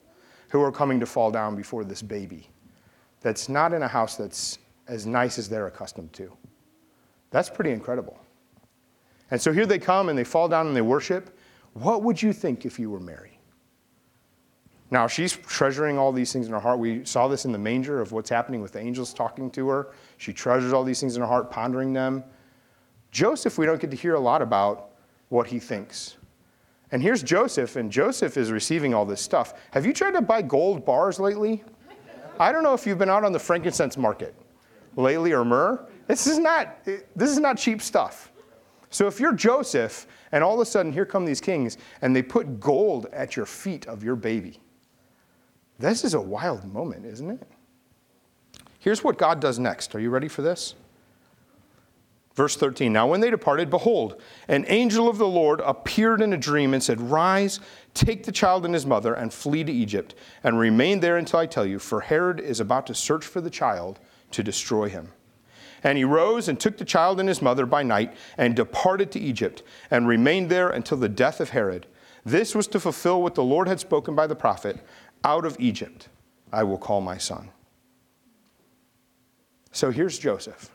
who 0.49 0.61
are 0.61 0.71
coming 0.71 0.99
to 0.99 1.05
fall 1.05 1.31
down 1.31 1.55
before 1.55 1.83
this 1.83 2.01
baby 2.01 2.49
that's 3.21 3.49
not 3.49 3.73
in 3.73 3.83
a 3.83 3.87
house 3.87 4.15
that's 4.15 4.59
as 4.87 5.05
nice 5.05 5.37
as 5.37 5.49
they're 5.49 5.67
accustomed 5.67 6.11
to. 6.13 6.31
That's 7.31 7.49
pretty 7.49 7.71
incredible. 7.71 8.17
And 9.31 9.39
so 9.39 9.51
here 9.51 9.65
they 9.65 9.79
come 9.79 10.09
and 10.09 10.17
they 10.17 10.23
fall 10.23 10.47
down 10.47 10.67
and 10.67 10.75
they 10.75 10.81
worship. 10.81 11.37
What 11.73 12.03
would 12.03 12.21
you 12.21 12.33
think 12.33 12.65
if 12.65 12.79
you 12.79 12.89
were 12.89 12.99
Mary? 12.99 13.38
Now, 14.91 15.05
she's 15.07 15.33
treasuring 15.33 15.99
all 15.99 16.11
these 16.11 16.33
things 16.33 16.47
in 16.47 16.53
her 16.53 16.59
heart. 16.59 16.79
We 16.79 17.05
saw 17.05 17.27
this 17.27 17.45
in 17.45 17.51
the 17.51 17.59
manger 17.59 18.01
of 18.01 18.11
what's 18.11 18.29
happening 18.29 18.61
with 18.61 18.71
the 18.71 18.79
angels 18.79 19.13
talking 19.13 19.51
to 19.51 19.67
her. 19.69 19.89
She 20.17 20.33
treasures 20.33 20.73
all 20.73 20.83
these 20.83 20.99
things 20.99 21.15
in 21.15 21.21
her 21.21 21.27
heart, 21.27 21.51
pondering 21.51 21.93
them. 21.93 22.23
Joseph, 23.11 23.57
we 23.57 23.65
don't 23.65 23.79
get 23.79 23.91
to 23.91 23.97
hear 23.97 24.15
a 24.15 24.19
lot 24.19 24.41
about 24.41 24.91
what 25.29 25.47
he 25.47 25.59
thinks. 25.59 26.17
And 26.91 27.03
here's 27.03 27.21
Joseph, 27.21 27.75
and 27.75 27.91
Joseph 27.91 28.35
is 28.35 28.51
receiving 28.51 28.95
all 28.95 29.05
this 29.05 29.21
stuff. 29.21 29.53
Have 29.71 29.85
you 29.85 29.93
tried 29.93 30.11
to 30.11 30.21
buy 30.21 30.41
gold 30.41 30.85
bars 30.85 31.19
lately? 31.19 31.63
I 32.39 32.51
don't 32.51 32.63
know 32.63 32.73
if 32.73 32.87
you've 32.87 32.97
been 32.97 33.09
out 33.09 33.23
on 33.23 33.31
the 33.31 33.39
frankincense 33.39 33.95
market 33.95 34.33
lately 34.95 35.33
or 35.33 35.45
myrrh. 35.45 35.85
This 36.07 36.25
is 36.25 36.39
not, 36.39 36.83
this 36.83 37.29
is 37.29 37.37
not 37.37 37.57
cheap 37.57 37.81
stuff. 37.81 38.31
So 38.89 39.05
if 39.05 39.19
you're 39.19 39.33
Joseph 39.33 40.07
and 40.31 40.43
all 40.43 40.55
of 40.55 40.59
a 40.61 40.65
sudden 40.65 40.91
here 40.91 41.05
come 41.05 41.25
these 41.25 41.41
kings 41.41 41.77
and 42.01 42.15
they 42.15 42.23
put 42.23 42.59
gold 42.59 43.05
at 43.13 43.35
your 43.35 43.45
feet 43.45 43.87
of 43.87 44.03
your 44.03 44.15
baby, 44.15 44.59
this 45.79 46.03
is 46.03 46.13
a 46.13 46.21
wild 46.21 46.71
moment, 46.71 47.05
isn't 47.05 47.29
it? 47.29 47.47
Here's 48.79 49.03
what 49.03 49.17
God 49.17 49.39
does 49.39 49.59
next. 49.59 49.95
Are 49.95 49.99
you 49.99 50.09
ready 50.09 50.27
for 50.27 50.41
this? 50.41 50.75
Verse 52.39 52.55
13 52.55 52.93
Now, 52.93 53.07
when 53.07 53.19
they 53.19 53.29
departed, 53.29 53.69
behold, 53.69 54.21
an 54.47 54.65
angel 54.67 55.09
of 55.09 55.17
the 55.17 55.27
Lord 55.27 55.59
appeared 55.59 56.21
in 56.21 56.31
a 56.31 56.37
dream 56.37 56.73
and 56.73 56.81
said, 56.81 57.01
Rise, 57.01 57.59
take 57.93 58.23
the 58.23 58.31
child 58.31 58.63
and 58.63 58.73
his 58.73 58.85
mother, 58.85 59.13
and 59.13 59.33
flee 59.33 59.63
to 59.65 59.71
Egypt, 59.71 60.15
and 60.43 60.57
remain 60.57 61.01
there 61.01 61.17
until 61.17 61.39
I 61.39 61.45
tell 61.45 61.65
you, 61.65 61.79
for 61.79 62.01
Herod 62.01 62.39
is 62.39 62.61
about 62.61 62.87
to 62.87 62.95
search 62.95 63.25
for 63.25 63.41
the 63.41 63.49
child 63.49 63.99
to 64.31 64.41
destroy 64.43 64.87
him. 64.87 65.09
And 65.83 65.97
he 65.97 66.05
rose 66.05 66.47
and 66.47 66.57
took 66.59 66.77
the 66.77 66.85
child 66.85 67.19
and 67.19 67.27
his 67.27 67.41
mother 67.41 67.65
by 67.65 67.83
night, 67.83 68.13
and 68.37 68.55
departed 68.55 69.11
to 69.11 69.19
Egypt, 69.19 69.63
and 69.91 70.07
remained 70.07 70.49
there 70.49 70.69
until 70.69 70.97
the 70.97 71.09
death 71.09 71.41
of 71.41 71.49
Herod. 71.49 71.87
This 72.25 72.55
was 72.55 72.67
to 72.67 72.79
fulfill 72.79 73.21
what 73.21 73.35
the 73.35 73.43
Lord 73.43 73.67
had 73.67 73.79
spoken 73.79 74.15
by 74.15 74.27
the 74.27 74.35
prophet 74.35 74.79
Out 75.23 75.45
of 75.45 75.57
Egypt 75.59 76.09
I 76.51 76.63
will 76.63 76.77
call 76.77 77.01
my 77.01 77.17
son. 77.17 77.49
So 79.71 79.91
here's 79.91 80.17
Joseph 80.17 80.71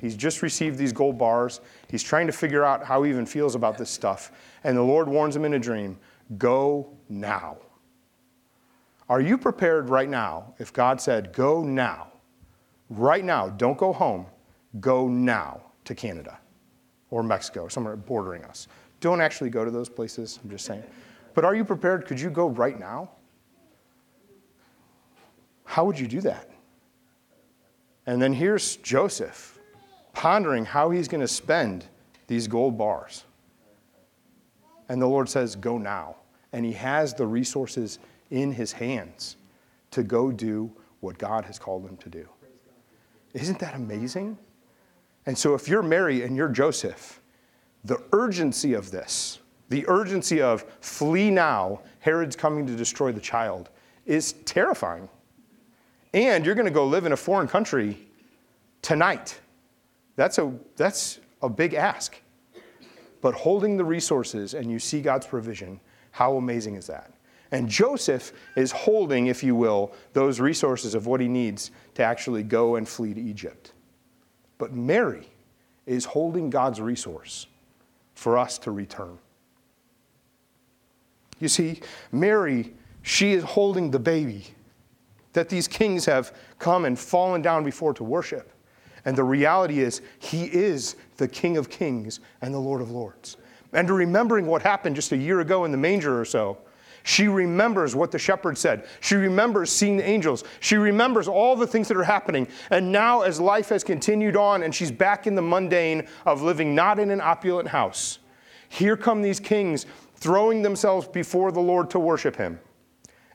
He's 0.00 0.16
just 0.16 0.40
received 0.40 0.78
these 0.78 0.94
gold 0.94 1.18
bars. 1.18 1.60
He's 1.90 2.02
trying 2.02 2.26
to 2.26 2.32
figure 2.32 2.64
out 2.64 2.84
how 2.86 3.02
he 3.02 3.10
even 3.10 3.26
feels 3.26 3.54
about 3.54 3.76
this 3.76 3.90
stuff. 3.90 4.32
And 4.64 4.74
the 4.74 4.82
Lord 4.82 5.08
warns 5.08 5.36
him 5.36 5.44
in 5.44 5.54
a 5.54 5.58
dream 5.58 5.98
go 6.38 6.96
now. 7.08 7.58
Are 9.10 9.20
you 9.20 9.36
prepared 9.36 9.90
right 9.90 10.08
now 10.08 10.54
if 10.58 10.72
God 10.72 11.00
said, 11.00 11.32
go 11.32 11.62
now, 11.62 12.12
right 12.88 13.24
now, 13.24 13.48
don't 13.48 13.76
go 13.76 13.92
home, 13.92 14.24
go 14.78 15.06
now 15.08 15.60
to 15.84 15.94
Canada 15.94 16.38
or 17.10 17.22
Mexico, 17.22 17.62
or 17.64 17.70
somewhere 17.70 17.96
bordering 17.96 18.44
us? 18.44 18.68
Don't 19.00 19.20
actually 19.20 19.50
go 19.50 19.64
to 19.64 19.70
those 19.70 19.88
places, 19.88 20.38
I'm 20.42 20.48
just 20.48 20.64
saying. 20.64 20.84
But 21.34 21.44
are 21.44 21.54
you 21.54 21.64
prepared? 21.64 22.06
Could 22.06 22.20
you 22.20 22.30
go 22.30 22.48
right 22.48 22.78
now? 22.78 23.10
How 25.70 25.84
would 25.84 26.00
you 26.00 26.08
do 26.08 26.20
that? 26.22 26.50
And 28.04 28.20
then 28.20 28.32
here's 28.32 28.74
Joseph 28.78 29.56
pondering 30.12 30.64
how 30.64 30.90
he's 30.90 31.06
going 31.06 31.20
to 31.20 31.28
spend 31.28 31.84
these 32.26 32.48
gold 32.48 32.76
bars. 32.76 33.22
And 34.88 35.00
the 35.00 35.06
Lord 35.06 35.28
says, 35.28 35.54
Go 35.54 35.78
now. 35.78 36.16
And 36.52 36.66
he 36.66 36.72
has 36.72 37.14
the 37.14 37.24
resources 37.24 38.00
in 38.32 38.50
his 38.50 38.72
hands 38.72 39.36
to 39.92 40.02
go 40.02 40.32
do 40.32 40.72
what 40.98 41.18
God 41.18 41.44
has 41.44 41.56
called 41.56 41.86
him 41.86 41.96
to 41.98 42.08
do. 42.08 42.28
Isn't 43.32 43.60
that 43.60 43.76
amazing? 43.76 44.36
And 45.26 45.38
so, 45.38 45.54
if 45.54 45.68
you're 45.68 45.84
Mary 45.84 46.24
and 46.24 46.34
you're 46.34 46.48
Joseph, 46.48 47.22
the 47.84 48.02
urgency 48.12 48.72
of 48.72 48.90
this, 48.90 49.38
the 49.68 49.84
urgency 49.86 50.42
of 50.42 50.64
flee 50.80 51.30
now, 51.30 51.82
Herod's 52.00 52.34
coming 52.34 52.66
to 52.66 52.74
destroy 52.74 53.12
the 53.12 53.20
child, 53.20 53.70
is 54.04 54.32
terrifying. 54.44 55.08
And 56.12 56.44
you're 56.44 56.54
going 56.54 56.66
to 56.66 56.72
go 56.72 56.86
live 56.86 57.06
in 57.06 57.12
a 57.12 57.16
foreign 57.16 57.48
country 57.48 57.98
tonight. 58.82 59.38
That's 60.16 60.38
a, 60.38 60.52
that's 60.76 61.20
a 61.42 61.48
big 61.48 61.74
ask. 61.74 62.20
But 63.20 63.34
holding 63.34 63.76
the 63.76 63.84
resources 63.84 64.54
and 64.54 64.70
you 64.70 64.78
see 64.78 65.00
God's 65.02 65.26
provision, 65.26 65.80
how 66.10 66.36
amazing 66.36 66.74
is 66.74 66.86
that? 66.86 67.12
And 67.52 67.68
Joseph 67.68 68.32
is 68.56 68.70
holding, 68.70 69.26
if 69.26 69.42
you 69.42 69.54
will, 69.54 69.92
those 70.12 70.40
resources 70.40 70.94
of 70.94 71.06
what 71.06 71.20
he 71.20 71.28
needs 71.28 71.70
to 71.94 72.02
actually 72.02 72.42
go 72.42 72.76
and 72.76 72.88
flee 72.88 73.12
to 73.12 73.20
Egypt. 73.20 73.72
But 74.58 74.72
Mary 74.72 75.28
is 75.86 76.04
holding 76.04 76.50
God's 76.50 76.80
resource 76.80 77.46
for 78.14 78.38
us 78.38 78.58
to 78.58 78.70
return. 78.70 79.18
You 81.40 81.48
see, 81.48 81.80
Mary, 82.12 82.74
she 83.02 83.32
is 83.32 83.42
holding 83.42 83.90
the 83.90 83.98
baby 83.98 84.46
that 85.32 85.48
these 85.48 85.68
kings 85.68 86.04
have 86.06 86.34
come 86.58 86.84
and 86.84 86.98
fallen 86.98 87.42
down 87.42 87.64
before 87.64 87.94
to 87.94 88.04
worship. 88.04 88.52
And 89.04 89.16
the 89.16 89.24
reality 89.24 89.80
is, 89.80 90.02
he 90.18 90.44
is 90.44 90.96
the 91.16 91.28
King 91.28 91.56
of 91.56 91.70
kings 91.70 92.20
and 92.42 92.52
the 92.52 92.58
Lord 92.58 92.80
of 92.80 92.90
lords. 92.90 93.36
And 93.72 93.88
remembering 93.88 94.46
what 94.46 94.62
happened 94.62 94.96
just 94.96 95.12
a 95.12 95.16
year 95.16 95.40
ago 95.40 95.64
in 95.64 95.70
the 95.70 95.78
manger 95.78 96.20
or 96.20 96.24
so, 96.24 96.58
she 97.02 97.28
remembers 97.28 97.96
what 97.96 98.10
the 98.10 98.18
shepherd 98.18 98.58
said. 98.58 98.86
She 99.00 99.14
remembers 99.14 99.70
seeing 99.70 99.96
the 99.96 100.06
angels. 100.06 100.44
She 100.60 100.76
remembers 100.76 101.28
all 101.28 101.56
the 101.56 101.66
things 101.66 101.88
that 101.88 101.96
are 101.96 102.04
happening. 102.04 102.46
And 102.70 102.92
now, 102.92 103.22
as 103.22 103.40
life 103.40 103.70
has 103.70 103.82
continued 103.82 104.36
on 104.36 104.62
and 104.62 104.74
she's 104.74 104.90
back 104.90 105.26
in 105.26 105.34
the 105.34 105.42
mundane 105.42 106.06
of 106.26 106.42
living 106.42 106.74
not 106.74 106.98
in 106.98 107.10
an 107.10 107.20
opulent 107.20 107.68
house, 107.68 108.18
here 108.68 108.96
come 108.96 109.22
these 109.22 109.40
kings 109.40 109.86
throwing 110.16 110.62
themselves 110.62 111.08
before 111.08 111.52
the 111.52 111.60
Lord 111.60 111.88
to 111.90 111.98
worship 111.98 112.36
him. 112.36 112.60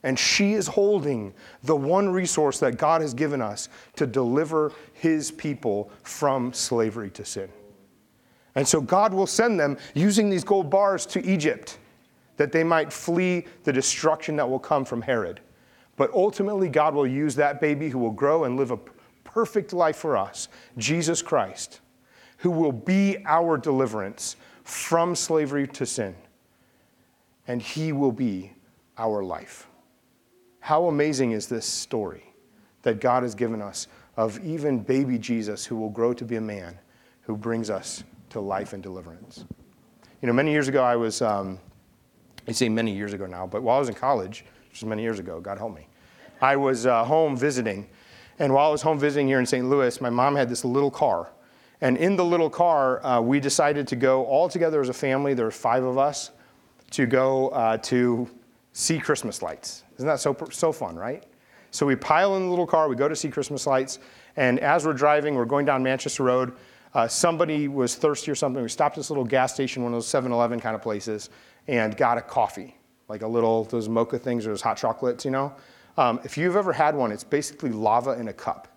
And 0.05 0.19
she 0.19 0.53
is 0.53 0.67
holding 0.67 1.33
the 1.63 1.75
one 1.75 2.07
resource 2.07 2.59
that 2.59 2.77
God 2.77 3.01
has 3.01 3.15
given 3.15 3.41
us 3.41 3.69
to 3.95 4.05
deliver 4.05 4.71
his 4.93 5.31
people 5.31 5.91
from 6.03 6.53
slavery 6.53 7.09
to 7.09 7.25
sin. 7.25 7.49
And 8.53 8.67
so 8.67 8.79
God 8.79 9.15
will 9.15 9.25
send 9.25 9.59
them 9.59 9.79
using 9.95 10.29
these 10.29 10.43
gold 10.43 10.69
bars 10.69 11.07
to 11.07 11.25
Egypt 11.25 11.79
that 12.37 12.51
they 12.51 12.63
might 12.63 12.93
flee 12.93 13.45
the 13.63 13.73
destruction 13.73 14.35
that 14.35 14.47
will 14.47 14.59
come 14.59 14.85
from 14.85 15.01
Herod. 15.01 15.41
But 15.97 16.13
ultimately, 16.13 16.69
God 16.69 16.93
will 16.93 17.07
use 17.07 17.33
that 17.35 17.59
baby 17.59 17.89
who 17.89 17.97
will 17.97 18.11
grow 18.11 18.43
and 18.43 18.57
live 18.57 18.69
a 18.69 18.79
perfect 19.23 19.73
life 19.73 19.95
for 19.95 20.15
us, 20.15 20.49
Jesus 20.77 21.23
Christ, 21.23 21.79
who 22.37 22.51
will 22.51 22.71
be 22.71 23.17
our 23.25 23.57
deliverance 23.57 24.35
from 24.63 25.15
slavery 25.15 25.67
to 25.69 25.83
sin. 25.83 26.15
And 27.47 27.59
he 27.59 27.91
will 27.91 28.11
be 28.11 28.51
our 28.99 29.23
life. 29.23 29.67
How 30.65 30.87
amazing 30.87 31.33
is 31.33 31.45
this 31.45 31.63
story 31.63 32.23
that 32.81 32.99
God 32.99 33.21
has 33.21 33.35
given 33.35 33.61
us 33.61 33.87
of 34.17 34.43
even 34.43 34.79
baby 34.79 35.19
Jesus 35.19 35.63
who 35.63 35.75
will 35.75 35.91
grow 35.91 36.11
to 36.15 36.25
be 36.25 36.37
a 36.37 36.41
man 36.41 36.79
who 37.21 37.37
brings 37.37 37.69
us 37.69 38.03
to 38.31 38.39
life 38.39 38.73
and 38.73 38.81
deliverance? 38.81 39.45
You 40.23 40.27
know, 40.27 40.33
many 40.33 40.51
years 40.51 40.67
ago, 40.67 40.83
I 40.83 40.95
was, 40.95 41.21
um, 41.21 41.59
I 42.47 42.51
say 42.51 42.67
many 42.67 42.91
years 42.95 43.13
ago 43.13 43.27
now, 43.27 43.45
but 43.45 43.61
while 43.61 43.75
I 43.75 43.79
was 43.79 43.89
in 43.89 43.93
college, 43.93 44.43
which 44.71 44.81
was 44.81 44.89
many 44.89 45.03
years 45.03 45.19
ago, 45.19 45.39
God 45.39 45.59
help 45.59 45.75
me, 45.75 45.87
I 46.41 46.55
was 46.55 46.87
uh, 46.87 47.03
home 47.03 47.37
visiting. 47.37 47.87
And 48.39 48.51
while 48.51 48.69
I 48.69 48.71
was 48.71 48.81
home 48.81 48.97
visiting 48.97 49.27
here 49.27 49.39
in 49.39 49.45
St. 49.45 49.69
Louis, 49.69 50.01
my 50.01 50.09
mom 50.09 50.35
had 50.35 50.49
this 50.49 50.65
little 50.65 50.89
car. 50.89 51.29
And 51.81 51.95
in 51.95 52.15
the 52.15 52.25
little 52.25 52.49
car, 52.49 53.05
uh, 53.05 53.21
we 53.21 53.39
decided 53.39 53.87
to 53.89 53.95
go 53.95 54.25
all 54.25 54.49
together 54.49 54.81
as 54.81 54.89
a 54.89 54.93
family. 54.93 55.35
There 55.35 55.45
were 55.45 55.51
five 55.51 55.83
of 55.83 55.99
us 55.99 56.31
to 56.89 57.05
go 57.05 57.49
uh, 57.49 57.77
to 57.83 58.27
see 58.73 58.97
Christmas 58.97 59.43
lights. 59.43 59.83
Isn't 59.97 60.07
that 60.07 60.19
so, 60.19 60.35
so 60.51 60.71
fun, 60.71 60.95
right? 60.95 61.23
So 61.71 61.85
we 61.85 61.95
pile 61.95 62.37
in 62.37 62.43
the 62.43 62.49
little 62.49 62.67
car, 62.67 62.87
we 62.87 62.95
go 62.95 63.07
to 63.07 63.15
see 63.15 63.29
Christmas 63.29 63.67
lights, 63.67 63.99
and 64.37 64.59
as 64.59 64.85
we're 64.85 64.93
driving, 64.93 65.35
we're 65.35 65.45
going 65.45 65.65
down 65.65 65.83
Manchester 65.83 66.23
Road. 66.23 66.53
Uh, 66.93 67.07
somebody 67.07 67.67
was 67.67 67.95
thirsty 67.95 68.31
or 68.31 68.35
something. 68.35 68.63
We 68.63 68.69
stopped 68.69 68.95
at 68.95 68.99
this 68.99 69.09
little 69.09 69.25
gas 69.25 69.53
station, 69.53 69.83
one 69.83 69.91
of 69.91 69.97
those 69.97 70.07
7 70.07 70.31
Eleven 70.31 70.59
kind 70.59 70.75
of 70.75 70.81
places, 70.81 71.29
and 71.67 71.95
got 71.97 72.17
a 72.17 72.21
coffee, 72.21 72.77
like 73.09 73.21
a 73.21 73.27
little, 73.27 73.65
those 73.65 73.89
mocha 73.89 74.17
things 74.17 74.45
or 74.45 74.51
those 74.51 74.61
hot 74.61 74.77
chocolates, 74.77 75.25
you 75.25 75.31
know? 75.31 75.53
Um, 75.97 76.19
if 76.23 76.37
you've 76.37 76.55
ever 76.55 76.71
had 76.71 76.95
one, 76.95 77.11
it's 77.11 77.23
basically 77.23 77.71
lava 77.71 78.11
in 78.11 78.29
a 78.29 78.33
cup. 78.33 78.69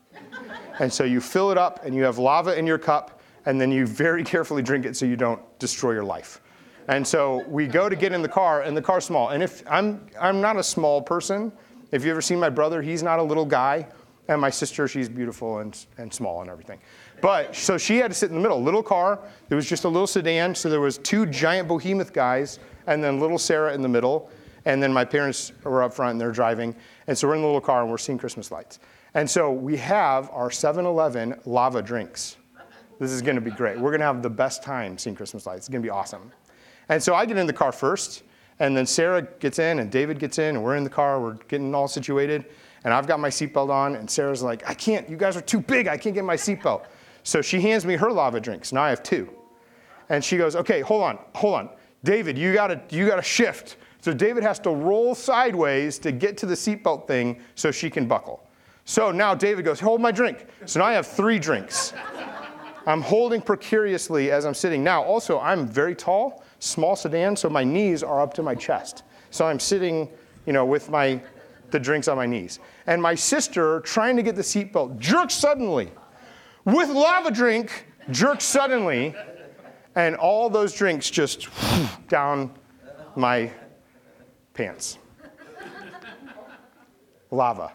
and 0.81 0.93
so 0.93 1.05
you 1.05 1.21
fill 1.21 1.53
it 1.53 1.59
up, 1.59 1.85
and 1.85 1.95
you 1.95 2.03
have 2.03 2.19
lava 2.19 2.59
in 2.59 2.67
your 2.67 2.79
cup, 2.79 3.21
and 3.47 3.61
then 3.61 3.71
you 3.71 3.87
very 3.87 4.25
carefully 4.35 4.63
drink 4.63 4.85
it 4.85 4.97
so 4.97 5.07
you 5.07 5.17
don't 5.17 5.41
destroy 5.61 5.93
your 5.93 6.05
life. 6.05 6.41
And 6.89 7.07
so 7.07 7.45
we 7.47 7.67
go 7.67 7.89
to 7.89 7.95
get 7.97 8.13
in 8.13 8.23
the 8.23 8.29
car, 8.29 8.63
and 8.63 8.77
the 8.77 8.83
car's 8.83 9.05
small. 9.05 9.29
And 9.29 9.43
if 9.43 9.63
I'm, 9.71 10.07
I'm 10.19 10.41
not 10.41 10.57
a 10.57 10.63
small 10.63 11.03
person, 11.03 11.53
if 11.93 12.03
you've 12.03 12.13
ever 12.13 12.23
seen 12.23 12.41
my 12.41 12.51
brother, 12.51 12.83
he's 12.83 13.03
not 13.03 13.19
a 13.19 13.23
little 13.23 13.45
guy. 13.45 13.87
And 14.29 14.41
my 14.41 14.51
sister, 14.51 14.89
she's 14.89 15.09
beautiful 15.09 15.59
and, 15.59 15.87
and 15.97 16.13
small 16.13 16.43
and 16.43 16.51
everything. 16.51 16.81
But 17.23 17.55
so 17.57 17.79
she 17.79 17.97
had 17.97 18.11
to 18.11 18.15
sit 18.15 18.29
in 18.29 18.37
the 18.37 18.43
middle. 18.43 18.63
Little 18.63 18.83
car. 18.83 19.21
It 19.49 19.55
was 19.55 19.67
just 19.67 19.85
a 19.85 19.89
little 19.89 20.07
sedan. 20.07 20.55
So 20.55 20.69
there 20.69 20.81
was 20.81 20.99
two 20.99 21.25
giant 21.27 21.69
behemoth 21.69 22.13
guys, 22.13 22.59
and 22.87 23.03
then 23.03 23.21
little 23.21 23.39
Sarah 23.39 23.73
in 23.75 23.81
the 23.81 23.89
middle. 23.89 24.31
And 24.65 24.83
then 24.83 24.93
my 24.93 25.05
parents 25.05 25.53
were 25.65 25.83
up 25.83 25.95
front 25.95 26.13
and 26.13 26.21
they're 26.21 26.33
driving. 26.33 26.75
And 27.07 27.17
so 27.17 27.29
we're 27.29 27.37
in 27.37 27.41
the 27.41 27.47
little 27.47 27.61
car 27.61 27.83
and 27.83 27.91
we're 27.91 27.97
seeing 27.97 28.19
Christmas 28.19 28.51
lights. 28.51 28.81
And 29.15 29.29
so 29.29 29.51
we 29.51 29.79
have 29.79 30.31
our 30.31 30.51
7 30.51 30.85
Eleven 30.85 31.41
lava 31.47 31.81
drinks. 31.81 32.37
This 32.99 33.11
is 33.13 33.23
going 33.23 33.37
to 33.37 33.41
be 33.41 33.51
great. 33.51 33.79
We're 33.79 33.91
going 33.91 34.01
to 34.01 34.07
have 34.07 34.23
the 34.23 34.29
best 34.29 34.63
time 34.63 34.99
seeing 34.99 35.17
Christmas 35.17 35.47
lights. 35.47 35.61
It's 35.61 35.69
going 35.69 35.81
to 35.81 35.87
be 35.87 35.91
awesome. 35.91 36.33
And 36.89 37.03
so 37.03 37.15
I 37.15 37.27
get 37.27 37.37
in 37.37 37.47
the 37.47 37.53
car 37.53 37.73
first, 37.73 38.23
and 38.59 38.77
then 38.77 38.87
Sarah 38.87 39.23
gets 39.23 39.59
in, 39.59 39.79
and 39.79 39.91
David 39.91 40.19
gets 40.19 40.39
in, 40.39 40.57
and 40.57 40.65
we're 40.65 40.77
in 40.77 40.85
the 40.85 40.91
car, 40.91 41.21
we're 41.21 41.35
getting 41.49 41.75
all 41.75 41.89
situated. 41.89 42.47
And 42.85 42.95
I've 42.95 43.07
got 43.07 43.21
my 43.21 43.29
seatbelt 43.29 43.71
on, 43.71 43.97
and 43.97 44.11
Sarah's 44.11 44.43
like, 44.43 44.69
I 44.69 44.75
can't, 44.75 45.09
you 45.09 45.17
guys 45.17 45.37
are 45.37 45.41
too 45.41 45.61
big, 45.61 45.89
I 45.89 45.97
can't 45.97 46.15
get 46.15 46.25
my 46.25 46.37
seatbelt. 46.37 46.87
So 47.23 47.43
she 47.43 47.61
hands 47.61 47.85
me 47.85 47.97
her 47.97 48.11
lava 48.11 48.41
drinks. 48.41 48.73
Now 48.73 48.83
I 48.83 48.91
have 48.91 49.03
two. 49.03 49.29
And 50.09 50.25
she 50.25 50.39
goes, 50.39 50.57
Okay, 50.57 50.81
hold 50.81 51.03
on, 51.03 51.19
hold 51.35 51.55
on. 51.55 51.69
David, 52.05 52.39
you 52.39 52.55
gotta, 52.55 52.81
you 52.91 53.07
gotta 53.07 53.23
shift. 53.23 53.77
So 54.01 54.15
David 54.15 54.43
has 54.45 54.59
to 54.61 54.71
roll 54.71 55.15
sideways 55.15 55.99
to 55.99 56.13
get 56.13 56.39
to 56.39 56.47
the 56.47 56.55
seatbelt 56.55 57.07
thing 57.07 57.41
so 57.57 57.71
she 57.71 57.91
can 57.91 58.07
buckle. 58.07 58.43
So 58.85 59.11
now 59.11 59.35
David 59.35 59.65
goes, 59.65 59.81
Hold 59.81 60.01
my 60.01 60.11
drink. 60.11 60.47
So 60.65 60.81
now 60.81 60.87
I 60.87 60.93
have 60.93 61.07
three 61.07 61.39
drinks. 61.39 61.93
I'm 62.87 63.03
holding 63.03 63.43
precariously 63.43 64.31
as 64.31 64.47
I'm 64.47 64.55
sitting. 64.55 64.83
Now, 64.83 65.03
also, 65.03 65.39
I'm 65.41 65.67
very 65.67 65.95
tall 65.95 66.43
small 66.59 66.97
sedan, 66.97 67.37
so 67.37 67.49
my 67.49 67.65
knees 67.65 68.03
are 68.03 68.21
up 68.21 68.35
to 68.35 68.43
my 68.43 68.55
chest. 68.55 69.03
So 69.31 69.47
I'm 69.47 69.61
sitting, 69.61 70.09
you 70.47 70.53
know, 70.53 70.65
with 70.65 70.91
my 70.91 71.21
the 71.71 71.79
drinks 71.79 72.09
on 72.09 72.17
my 72.17 72.27
knees. 72.27 72.59
And 72.87 73.01
my 73.01 73.15
sister, 73.15 73.81
trying 73.81 74.17
to 74.17 74.23
get 74.23 74.37
the 74.37 74.43
seatbelt, 74.43 74.99
jerks 74.99 75.35
suddenly. 75.35 75.91
With 76.65 76.89
lava 76.89 77.31
drink, 77.31 77.87
jerks 78.11 78.45
suddenly, 78.45 79.15
and 79.95 80.17
all 80.17 80.49
those 80.49 80.75
drinks 80.75 81.11
just 81.11 81.49
down 82.09 82.53
my 83.17 83.51
pants. 84.55 84.99
Lava. 87.31 87.73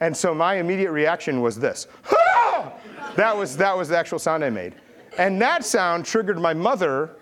And 0.00 0.16
so 0.16 0.34
my 0.34 0.54
immediate 0.54 0.92
reaction 0.92 1.40
was 1.40 1.58
this. 1.58 1.86
that 3.16 3.36
was 3.36 3.56
that 3.56 3.76
was 3.76 3.88
the 3.88 3.98
actual 3.98 4.18
sound 4.18 4.44
I 4.44 4.50
made. 4.50 4.74
And 5.18 5.40
that 5.42 5.64
sound 5.64 6.04
triggered 6.04 6.38
my 6.38 6.54
mother 6.54 7.16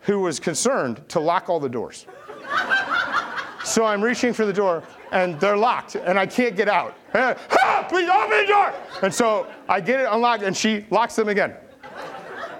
who 0.00 0.20
was 0.20 0.40
concerned 0.40 1.02
to 1.08 1.20
lock 1.20 1.48
all 1.48 1.60
the 1.60 1.68
doors. 1.68 2.06
so 3.64 3.84
I'm 3.84 4.02
reaching 4.02 4.32
for 4.32 4.46
the 4.46 4.52
door, 4.52 4.82
and 5.12 5.38
they're 5.40 5.56
locked, 5.56 5.94
and 5.94 6.18
I 6.18 6.26
can't 6.26 6.56
get 6.56 6.68
out. 6.68 6.96
Ah, 7.14 7.86
please 7.88 8.08
open 8.08 8.30
the 8.30 8.46
door! 8.46 8.72
And 9.02 9.12
so 9.12 9.46
I 9.68 9.80
get 9.80 10.00
it 10.00 10.08
unlocked, 10.10 10.42
and 10.42 10.56
she 10.56 10.86
locks 10.90 11.16
them 11.16 11.28
again. 11.28 11.54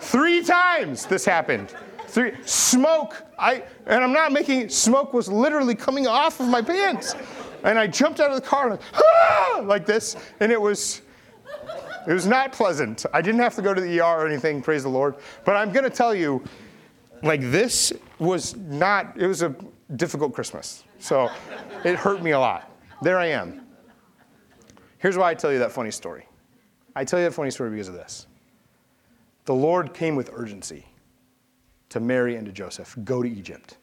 Three 0.01 0.43
times 0.43 1.07
this 1.07 1.25
happened. 1.25 1.75
Three 2.09 2.33
smoke. 2.45 3.23
I 3.39 3.63
and 3.87 4.03
I'm 4.03 4.13
not 4.13 4.33
making 4.33 4.69
smoke 4.69 5.13
was 5.13 5.29
literally 5.29 5.75
coming 5.75 6.07
off 6.07 6.41
of 6.41 6.49
my 6.49 6.61
pants. 6.63 7.15
And 7.63 7.79
I 7.79 7.87
jumped 7.87 8.21
out 8.21 8.31
of 8.31 8.37
the 8.37 8.47
car 8.47 8.71
like, 8.71 8.81
ah! 8.95 9.63
like 9.65 9.87
this, 9.87 10.17
and 10.41 10.51
it 10.51 10.61
was 10.61 11.03
it 12.09 12.13
was 12.13 12.27
not 12.27 12.53
pleasant. 12.53 13.05
I 13.13 13.21
didn't 13.21 13.41
have 13.41 13.55
to 13.57 13.63
go 13.63 13.75
to 13.75 13.81
the 13.81 14.01
ER 14.01 14.05
or 14.05 14.27
anything, 14.27 14.63
praise 14.63 14.83
the 14.83 14.89
Lord. 14.89 15.17
But 15.45 15.57
I'm 15.57 15.71
going 15.71 15.85
to 15.85 15.91
tell 15.91 16.15
you, 16.15 16.43
like, 17.23 17.41
this 17.41 17.93
was 18.19 18.57
not, 18.57 19.17
it 19.17 19.27
was 19.27 19.43
a 19.43 19.55
difficult 19.97 20.33
Christmas. 20.33 20.85
So 20.99 21.31
it 21.85 21.97
hurt 21.97 22.23
me 22.23 22.33
a 22.33 22.39
lot. 22.41 22.71
There 23.03 23.19
I 23.19 23.27
am. 23.27 23.63
Here's 24.99 25.17
why 25.17 25.31
I 25.31 25.35
tell 25.35 25.53
you 25.53 25.59
that 25.59 25.73
funny 25.73 25.91
story. 25.91 26.27
I 26.95 27.05
tell 27.05 27.19
you 27.19 27.25
that 27.25 27.33
funny 27.33 27.51
story 27.51 27.71
because 27.71 27.89
of 27.89 27.95
this. 27.95 28.27
The 29.47 29.55
Lord 29.55 29.95
came 29.95 30.17
with 30.17 30.31
urgency 30.33 30.87
to 31.89 32.01
Mary 32.01 32.37
and 32.37 32.47
to 32.47 32.53
Joseph 32.53 32.97
go 33.05 33.23
to 33.23 33.29
Egypt, 33.29 33.79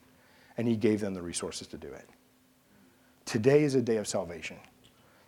and 0.58 0.68
he 0.68 0.76
gave 0.76 1.00
them 1.00 1.14
the 1.14 1.22
resources 1.22 1.68
to 1.68 1.78
do 1.78 1.88
it. 1.88 2.08
Today 3.26 3.64
is 3.64 3.76
a 3.76 3.82
day 3.82 3.98
of 3.98 4.08
salvation. 4.08 4.58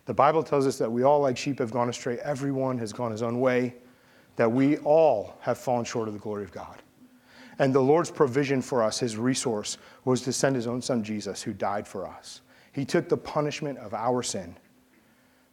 The 0.06 0.14
Bible 0.14 0.42
tells 0.42 0.66
us 0.66 0.78
that 0.78 0.90
we 0.90 1.02
all, 1.02 1.20
like 1.20 1.36
sheep, 1.36 1.58
have 1.58 1.70
gone 1.70 1.88
astray. 1.88 2.18
Everyone 2.18 2.78
has 2.78 2.92
gone 2.92 3.10
his 3.10 3.22
own 3.22 3.40
way, 3.40 3.74
that 4.36 4.50
we 4.50 4.78
all 4.78 5.36
have 5.40 5.58
fallen 5.58 5.84
short 5.84 6.08
of 6.08 6.14
the 6.14 6.20
glory 6.20 6.44
of 6.44 6.52
God. 6.52 6.82
And 7.60 7.72
the 7.72 7.80
Lord's 7.80 8.10
provision 8.10 8.60
for 8.60 8.82
us, 8.82 8.98
his 8.98 9.16
resource, 9.16 9.78
was 10.04 10.22
to 10.22 10.32
send 10.32 10.56
his 10.56 10.66
own 10.66 10.82
son 10.82 11.04
Jesus, 11.04 11.42
who 11.42 11.52
died 11.52 11.86
for 11.86 12.04
us. 12.04 12.40
He 12.72 12.84
took 12.84 13.08
the 13.08 13.16
punishment 13.16 13.78
of 13.78 13.94
our 13.94 14.24
sin 14.24 14.56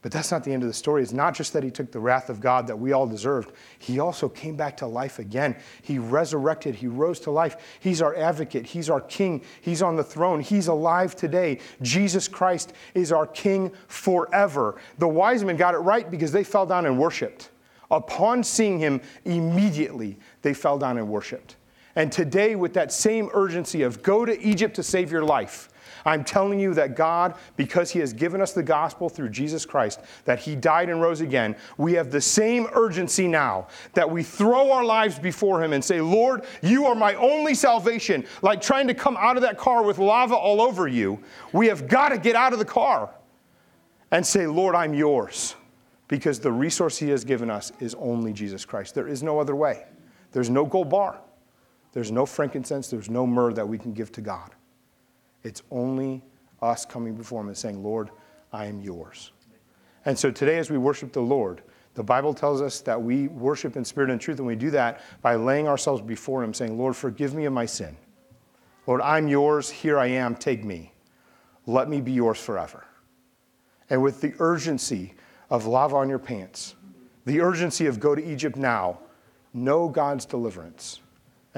but 0.08 0.14
that's 0.14 0.32
not 0.32 0.46
the 0.46 0.54
end 0.54 0.64
of 0.64 0.70
the 0.70 0.74
story. 0.74 1.04
It's 1.04 1.12
not 1.12 1.36
just 1.36 1.52
that 1.52 1.64
he 1.64 1.70
took 1.70 1.92
the 1.92 2.00
wrath 2.00 2.30
of 2.30 2.40
God 2.40 2.66
that 2.68 2.80
we 2.80 2.94
all 2.94 3.06
deserved, 3.06 3.52
he 3.78 4.00
also 4.00 4.30
came 4.30 4.56
back 4.56 4.78
to 4.78 4.88
life 4.88 5.20
again. 5.20 5.54
He 5.82 6.00
resurrected, 6.00 6.76
he 6.76 6.88
rose 6.88 7.20
to 7.22 7.32
life. 7.32 7.58
He's 7.82 8.02
our 8.02 8.16
advocate, 8.16 8.66
he's 8.66 8.90
our 8.90 9.02
king, 9.02 9.44
he's 9.60 9.82
on 9.82 9.98
the 9.98 10.06
throne, 10.06 10.40
he's 10.40 10.68
alive 10.68 11.14
today. 11.14 11.60
Jesus 11.82 12.30
Christ 12.30 12.72
is 12.94 13.12
our 13.12 13.28
king 13.28 13.70
forever. 13.90 14.78
The 14.98 15.10
wise 15.10 15.44
men 15.44 15.58
got 15.58 15.74
it 15.74 15.80
right 15.80 16.10
because 16.10 16.32
they 16.32 16.46
fell 16.46 16.66
down 16.66 16.86
and 16.86 16.98
worshiped. 16.98 17.50
Upon 17.92 18.46
seeing 18.46 18.80
him, 18.80 19.02
immediately 19.26 20.18
they 20.42 20.54
fell 20.54 20.80
down 20.80 20.98
and 20.98 21.10
worshiped. 21.10 21.57
And 21.98 22.12
today, 22.12 22.56
with 22.56 22.76
that 22.76 22.92
same 22.92 23.28
urgency 23.34 23.82
of 23.82 24.04
go 24.04 24.24
to 24.24 24.40
Egypt 24.40 24.76
to 24.76 24.84
save 24.84 25.12
your 25.12 25.24
life, 25.24 25.70
I'm 26.06 26.24
telling 26.24 26.60
you 26.60 26.76
that 26.76 26.96
God, 26.96 27.34
because 27.56 27.90
He 27.90 27.98
has 27.98 28.14
given 28.14 28.40
us 28.40 28.54
the 28.54 28.62
gospel 28.62 29.10
through 29.10 29.30
Jesus 29.30 29.66
Christ, 29.66 30.02
that 30.26 30.38
He 30.38 30.56
died 30.56 30.90
and 30.90 31.02
rose 31.02 31.22
again, 31.22 31.56
we 31.76 31.94
have 31.94 32.12
the 32.12 32.22
same 32.22 32.68
urgency 32.74 33.28
now 33.28 33.66
that 33.94 34.08
we 34.08 34.22
throw 34.22 34.72
our 34.72 34.86
lives 34.86 35.18
before 35.18 35.64
Him 35.64 35.74
and 35.74 35.84
say, 35.84 36.00
Lord, 36.00 36.46
you 36.62 36.86
are 36.86 36.94
my 36.94 37.16
only 37.16 37.56
salvation. 37.56 38.28
Like 38.44 38.62
trying 38.62 38.86
to 38.90 38.94
come 38.94 39.18
out 39.18 39.36
of 39.36 39.42
that 39.42 39.58
car 39.58 39.82
with 39.82 39.98
lava 39.98 40.36
all 40.36 40.62
over 40.62 40.88
you, 40.88 41.18
we 41.52 41.66
have 41.66 41.88
got 41.88 42.10
to 42.10 42.20
get 42.20 42.36
out 42.36 42.54
of 42.54 42.60
the 42.60 42.66
car 42.66 43.10
and 44.12 44.24
say, 44.24 44.46
Lord, 44.46 44.76
I'm 44.76 44.94
yours. 44.94 45.56
Because 46.10 46.40
the 46.40 46.52
resource 46.52 47.00
He 47.00 47.10
has 47.10 47.26
given 47.26 47.50
us 47.50 47.72
is 47.80 47.96
only 47.96 48.34
Jesus 48.34 48.66
Christ. 48.66 48.94
There 48.94 49.08
is 49.08 49.24
no 49.24 49.40
other 49.40 49.56
way. 49.56 49.86
There's 50.32 50.52
no 50.52 50.64
gold 50.64 50.92
bar. 50.92 51.22
There's 51.94 52.12
no 52.12 52.26
frankincense. 52.26 52.90
There's 52.90 53.10
no 53.10 53.26
myrrh 53.26 53.54
that 53.54 53.68
we 53.68 53.78
can 53.78 53.94
give 53.94 54.12
to 54.14 54.22
God. 54.22 54.52
It's 55.44 55.64
only 55.72 56.24
us 56.62 56.86
coming 56.86 57.16
before 57.16 57.42
Him 57.42 57.48
and 57.48 57.58
saying, 57.58 57.84
Lord, 57.84 58.10
I 58.52 58.66
am 58.66 58.82
yours. 58.82 59.32
And 60.06 60.18
so 60.18 60.32
today, 60.32 60.58
as 60.58 60.70
we 60.70 60.78
worship 60.78 61.12
the 61.12 61.22
Lord, 61.22 61.62
the 61.94 62.04
Bible 62.04 62.34
tells 62.34 62.62
us 62.62 62.80
that 62.82 63.02
we 63.02 63.28
worship 63.28 63.76
in 63.76 63.84
spirit 63.84 64.10
and 64.10 64.22
truth, 64.22 64.38
and 64.38 64.48
we 64.48 64.56
do 64.56 64.70
that 64.72 65.02
by 65.22 65.36
laying 65.36 65.68
ourselves 65.68 66.02
before 66.02 66.44
Him, 66.44 66.54
saying, 66.54 66.78
Lord, 66.78 66.96
forgive 66.96 67.34
me 67.34 67.46
of 67.46 67.54
my 67.54 67.66
sin. 67.66 67.98
Lord, 68.86 69.02
I'm 69.02 69.28
yours. 69.28 69.70
Here 69.70 70.00
I 70.00 70.08
am. 70.08 70.36
Take 70.36 70.64
me. 70.64 70.94
Let 71.66 71.90
me 71.90 72.00
be 72.00 72.14
yours 72.14 72.40
forever. 72.40 72.86
And 73.90 74.02
with 74.02 74.22
the 74.22 74.34
urgency 74.40 75.14
of 75.50 75.66
lava 75.66 75.96
on 75.96 76.10
your 76.10 76.20
pants, 76.20 76.76
the 77.26 77.42
urgency 77.42 77.88
of 77.88 78.00
go 78.00 78.16
to 78.16 78.24
Egypt 78.24 78.56
now, 78.56 79.00
know 79.54 79.90
God's 79.90 80.26
deliverance, 80.26 81.02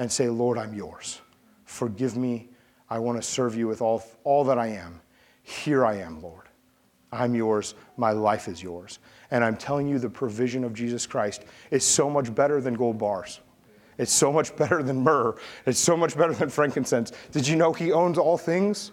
and 0.00 0.10
say, 0.10 0.28
Lord, 0.28 0.58
I'm 0.58 0.74
yours. 0.74 1.20
Forgive 1.64 2.16
me 2.16 2.48
I 2.90 2.98
want 2.98 3.22
to 3.22 3.26
serve 3.26 3.54
you 3.54 3.68
with 3.68 3.80
all, 3.80 4.02
all 4.24 4.42
that 4.44 4.58
I 4.58 4.66
am. 4.66 5.00
Here 5.44 5.86
I 5.86 5.98
am, 5.98 6.20
Lord. 6.20 6.48
I'm 7.12 7.34
yours. 7.34 7.74
My 7.96 8.10
life 8.10 8.48
is 8.48 8.62
yours. 8.62 8.98
And 9.30 9.44
I'm 9.44 9.56
telling 9.56 9.86
you, 9.86 9.98
the 10.00 10.10
provision 10.10 10.64
of 10.64 10.74
Jesus 10.74 11.06
Christ 11.06 11.44
is 11.70 11.84
so 11.84 12.10
much 12.10 12.34
better 12.34 12.60
than 12.60 12.74
gold 12.74 12.98
bars. 12.98 13.40
It's 13.96 14.12
so 14.12 14.32
much 14.32 14.56
better 14.56 14.82
than 14.82 15.02
myrrh. 15.02 15.36
It's 15.66 15.78
so 15.78 15.96
much 15.96 16.16
better 16.16 16.34
than 16.34 16.48
frankincense. 16.48 17.12
Did 17.30 17.46
you 17.46 17.54
know 17.54 17.72
He 17.72 17.92
owns 17.92 18.18
all 18.18 18.36
things? 18.36 18.90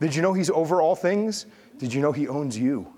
Did 0.00 0.14
you 0.14 0.20
know 0.20 0.34
He's 0.34 0.50
over 0.50 0.82
all 0.82 0.94
things? 0.94 1.46
Did 1.78 1.92
you 1.92 2.02
know 2.02 2.12
He 2.12 2.28
owns 2.28 2.58
you? 2.58 2.92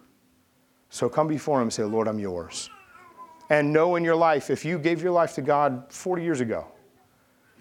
So 0.88 1.08
come 1.08 1.28
before 1.28 1.58
Him 1.58 1.64
and 1.64 1.72
say, 1.72 1.84
Lord, 1.84 2.08
I'm 2.08 2.18
yours. 2.18 2.70
And 3.50 3.72
know 3.72 3.96
in 3.96 4.04
your 4.04 4.16
life, 4.16 4.50
if 4.50 4.64
you 4.64 4.78
gave 4.78 5.02
your 5.02 5.12
life 5.12 5.34
to 5.34 5.42
God 5.42 5.84
40 5.92 6.22
years 6.22 6.40
ago, 6.40 6.66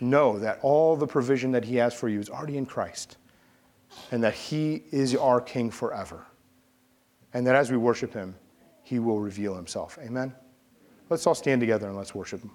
know 0.02 0.40
that 0.40 0.60
all 0.62 0.96
the 0.96 1.08
provision 1.08 1.52
that 1.52 1.66
He 1.66 1.76
has 1.78 1.94
for 1.94 2.10
you 2.10 2.20
is 2.20 2.30
already 2.30 2.58
in 2.58 2.66
Christ, 2.66 3.18
and 4.12 4.24
that 4.24 4.34
He 4.34 4.84
is 4.92 5.16
our 5.16 5.42
King 5.42 5.72
forever. 5.72 6.26
And 7.34 7.46
that 7.46 7.56
as 7.56 7.72
we 7.72 7.78
worship 7.78 8.14
Him, 8.14 8.36
He 8.84 9.00
will 9.00 9.20
reveal 9.20 9.56
Himself. 9.56 9.98
Amen? 10.02 10.34
Let's 11.10 11.26
all 11.28 11.36
stand 11.36 11.60
together 11.62 11.88
and 11.88 11.98
let's 11.98 12.14
worship 12.14 12.42
Him. 12.42 12.52